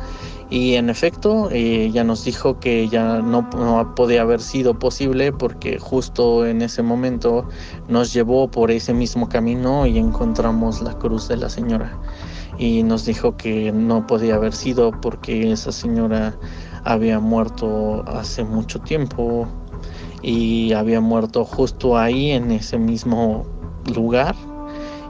y 0.52 0.76
en 0.76 0.92
efecto 0.92 1.50
ella 1.52 2.04
nos 2.04 2.24
dijo 2.24 2.60
que 2.60 2.88
ya 2.88 3.20
no, 3.20 3.50
no, 3.58 3.96
podía 3.96 4.22
haber 4.22 4.42
sido 4.42 4.78
posible 4.78 5.32
porque 5.32 5.80
justo 5.80 6.46
en 6.46 6.62
ese 6.62 6.84
momento 6.84 7.48
nos 7.88 8.14
llevó 8.14 8.50
por 8.50 8.70
ese 8.70 8.94
mismo 8.94 9.28
camino 9.28 9.88
y 9.88 9.98
encontramos 9.98 10.82
la 10.82 10.94
cruz 10.94 11.28
de 11.28 11.38
la 11.38 11.50
señora. 11.50 11.98
Y 12.60 12.84
nos 12.84 13.06
dijo 13.06 13.38
que 13.38 13.72
no 13.72 14.06
podía 14.06 14.36
haber 14.36 14.54
sido 14.54 14.92
porque 15.02 15.52
esa 15.52 15.72
señora 15.72 16.36
había 16.84 17.20
muerto 17.20 18.04
hace 18.08 18.44
mucho 18.44 18.80
tiempo 18.82 19.48
y 20.22 20.74
había 20.74 21.02
muerto 21.02 21.44
justo 21.44 21.98
ahí 21.98 22.32
en 22.32 22.52
ese 22.52 22.78
mismo 22.78 23.46
lugar 23.96 24.36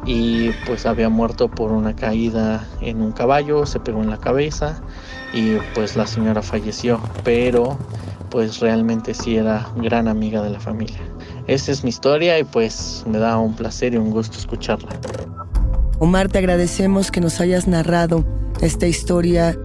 y 0.06 0.52
pues 0.66 0.86
había 0.86 1.10
muerto 1.10 1.50
por 1.50 1.72
una 1.72 1.96
caída 1.96 2.66
en 2.82 3.02
un 3.02 3.12
caballo, 3.12 3.66
se 3.66 3.80
pegó 3.80 4.02
en 4.02 4.10
la 4.10 4.18
cabeza 4.18 4.82
y 5.34 5.58
pues 5.76 5.96
la 5.96 6.08
señora 6.08 6.42
falleció, 6.42 7.00
pero 7.24 7.78
pues 8.30 8.60
realmente 8.60 9.14
sí 9.14 9.38
era 9.38 9.68
gran 9.76 10.08
amiga 10.08 10.42
de 10.42 10.52
la 10.52 10.60
familia. 10.60 11.00
Esa 11.48 11.72
es 11.72 11.84
mi 11.84 11.90
historia 11.90 12.38
y 12.40 12.44
pues 12.44 13.04
me 13.08 13.18
da 13.18 13.38
un 13.38 13.56
placer 13.56 13.94
y 13.94 13.98
un 13.98 14.12
gusto 14.12 14.38
escucharla. 14.38 14.90
Omar, 16.00 16.30
te 16.30 16.38
agradecemos 16.38 17.12
que 17.12 17.22
nos 17.22 17.42
hayas 17.42 17.68
narrado 17.68 18.24
esta 18.62 18.88
historia 18.88 19.58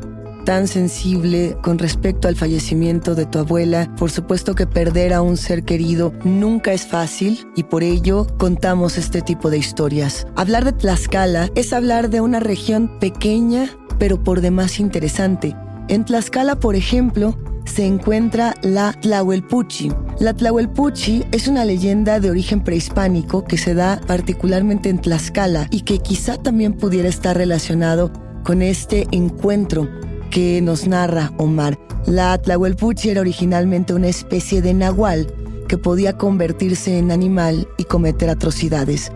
tan 0.45 0.69
sensible 0.69 1.57
con 1.63 1.79
respecto 1.79 2.29
al 2.29 2.37
fallecimiento 2.37 3.15
de 3.15 3.27
tu 3.27 3.39
abuela. 3.39 3.91
Por 3.97 4.11
supuesto 4.11 4.55
que 4.55 4.67
perder 4.67 5.13
a 5.13 5.23
un 5.23 5.37
ser 5.37 5.65
querido 5.65 6.13
nunca 6.25 6.73
es 6.73 6.87
fácil 6.87 7.47
y 7.57 7.65
por 7.65 7.83
ello 7.83 8.27
contamos 8.39 8.99
este 8.99 9.23
tipo 9.23 9.51
de 9.51 9.59
historias. 9.59 10.27
Hablar 10.37 10.65
de 10.65 10.73
Tlaxcala 10.73 11.51
es 11.55 11.73
hablar 11.73 12.11
de 12.11 12.21
una 12.21 12.41
región 12.41 12.99
pequeña 12.99 13.69
pero 13.99 14.23
por 14.23 14.41
demás 14.41 14.81
interesante. 14.81 15.57
En 15.89 16.05
Tlaxcala, 16.05 16.57
por 16.57 16.77
ejemplo, 16.77 17.37
se 17.65 17.87
encuentra 17.87 18.55
la 18.63 18.93
Tlahuelpuchi. 18.93 19.91
La 20.19 20.35
Tlahuelpuchi 20.35 21.25
es 21.33 21.49
una 21.49 21.65
leyenda 21.65 22.21
de 22.21 22.31
origen 22.31 22.63
prehispánico 22.63 23.45
que 23.45 23.59
se 23.59 23.75
da 23.75 24.01
particularmente 24.07 24.89
en 24.89 25.01
Tlaxcala 25.01 25.69
y 25.71 25.83
que 25.83 25.99
quizá 25.99 26.37
también 26.37 26.75
pudiera 26.75 27.09
estar 27.09 27.37
relacionado 27.37 28.13
con 28.45 28.63
este 28.63 29.07
encuentro 29.11 29.89
que 30.35 30.61
nos 30.61 30.89
narra 30.89 31.33
Omar. 31.39 31.79
La 32.07 32.37
Tlahuelpuchi 32.37 33.09
era 33.09 33.21
originalmente 33.21 33.95
una 33.95 34.09
especie 34.09 34.61
de 34.61 34.75
nahual 34.75 35.33
que 35.69 35.79
podía 35.79 36.19
convertirse 36.19 36.99
en 36.99 37.13
animal 37.13 37.69
y 37.79 37.85
cometer 37.85 38.29
atrocidades, 38.29 39.13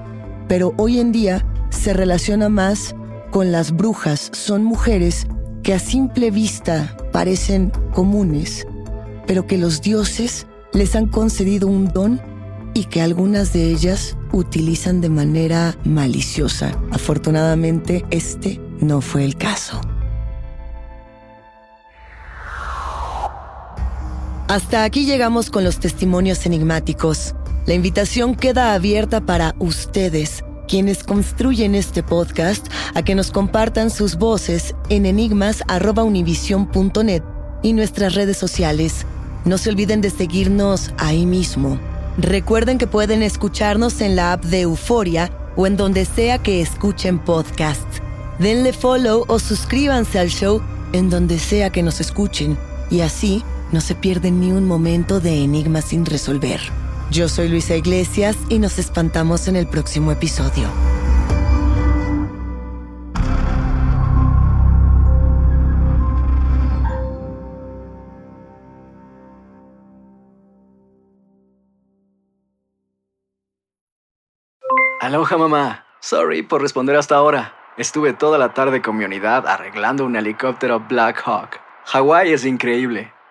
pero 0.46 0.74
hoy 0.76 1.00
en 1.00 1.10
día 1.10 1.44
se 1.70 1.92
relaciona 1.92 2.48
más 2.48 2.94
con 3.32 3.50
las 3.50 3.72
brujas. 3.72 4.30
Son 4.32 4.62
mujeres 4.62 5.26
que 5.64 5.74
a 5.74 5.80
simple 5.80 6.30
vista 6.30 6.96
parecen 7.10 7.72
comunes, 7.92 8.64
pero 9.26 9.44
que 9.44 9.58
los 9.58 9.82
dioses 9.82 10.46
les 10.72 10.94
han 10.94 11.08
concedido 11.08 11.66
un 11.66 11.88
don 11.88 12.20
y 12.74 12.84
que 12.84 13.02
algunas 13.02 13.52
de 13.52 13.72
ellas 13.72 14.16
utilizan 14.32 15.00
de 15.00 15.08
manera 15.08 15.76
maliciosa. 15.84 16.80
Afortunadamente, 16.92 18.04
este 18.10 18.60
no 18.78 19.00
fue 19.00 19.24
el 19.24 19.34
caso. 19.34 19.80
Hasta 24.48 24.82
aquí 24.84 25.04
llegamos 25.04 25.50
con 25.50 25.62
los 25.62 25.78
testimonios 25.78 26.46
enigmáticos. 26.46 27.34
La 27.66 27.74
invitación 27.74 28.34
queda 28.34 28.72
abierta 28.72 29.20
para 29.20 29.54
ustedes, 29.58 30.42
quienes 30.66 31.04
construyen 31.04 31.74
este 31.74 32.02
podcast, 32.02 32.66
a 32.94 33.02
que 33.02 33.14
nos 33.14 33.30
compartan 33.30 33.90
sus 33.90 34.16
voces 34.16 34.74
en 34.88 35.04
enigmas.univision.net 35.04 37.22
y 37.62 37.74
nuestras 37.74 38.14
redes 38.14 38.38
sociales. 38.38 39.04
No 39.44 39.58
se 39.58 39.68
olviden 39.68 40.00
de 40.00 40.08
seguirnos 40.08 40.94
ahí 40.96 41.26
mismo. 41.26 41.78
Recuerden 42.16 42.78
que 42.78 42.86
pueden 42.86 43.22
escucharnos 43.22 44.00
en 44.00 44.16
la 44.16 44.32
app 44.32 44.46
de 44.46 44.62
Euforia 44.62 45.30
o 45.56 45.66
en 45.66 45.76
donde 45.76 46.06
sea 46.06 46.38
que 46.38 46.62
escuchen 46.62 47.18
podcast. 47.18 47.86
Denle 48.38 48.72
follow 48.72 49.26
o 49.28 49.38
suscríbanse 49.40 50.18
al 50.18 50.30
show 50.30 50.62
en 50.94 51.10
donde 51.10 51.38
sea 51.38 51.68
que 51.68 51.82
nos 51.82 52.00
escuchen 52.00 52.56
y 52.90 53.02
así 53.02 53.44
no 53.72 53.80
se 53.80 53.94
pierden 53.94 54.40
ni 54.40 54.52
un 54.52 54.66
momento 54.66 55.20
de 55.20 55.42
enigma 55.42 55.82
sin 55.82 56.06
resolver. 56.06 56.60
Yo 57.10 57.28
soy 57.28 57.48
Luisa 57.48 57.74
Iglesias 57.74 58.36
y 58.48 58.58
nos 58.58 58.78
espantamos 58.78 59.48
en 59.48 59.56
el 59.56 59.66
próximo 59.66 60.12
episodio. 60.12 60.68
Aloha 75.00 75.38
mamá. 75.38 75.86
Sorry 76.00 76.42
por 76.42 76.60
responder 76.60 76.96
hasta 76.96 77.16
ahora. 77.16 77.54
Estuve 77.78 78.12
toda 78.12 78.36
la 78.36 78.52
tarde 78.52 78.82
con 78.82 78.96
mi 78.96 79.04
unidad 79.04 79.46
arreglando 79.46 80.04
un 80.04 80.16
helicóptero 80.16 80.80
Black 80.80 81.22
Hawk. 81.24 81.60
Hawái 81.86 82.32
es 82.32 82.44
increíble. 82.44 83.12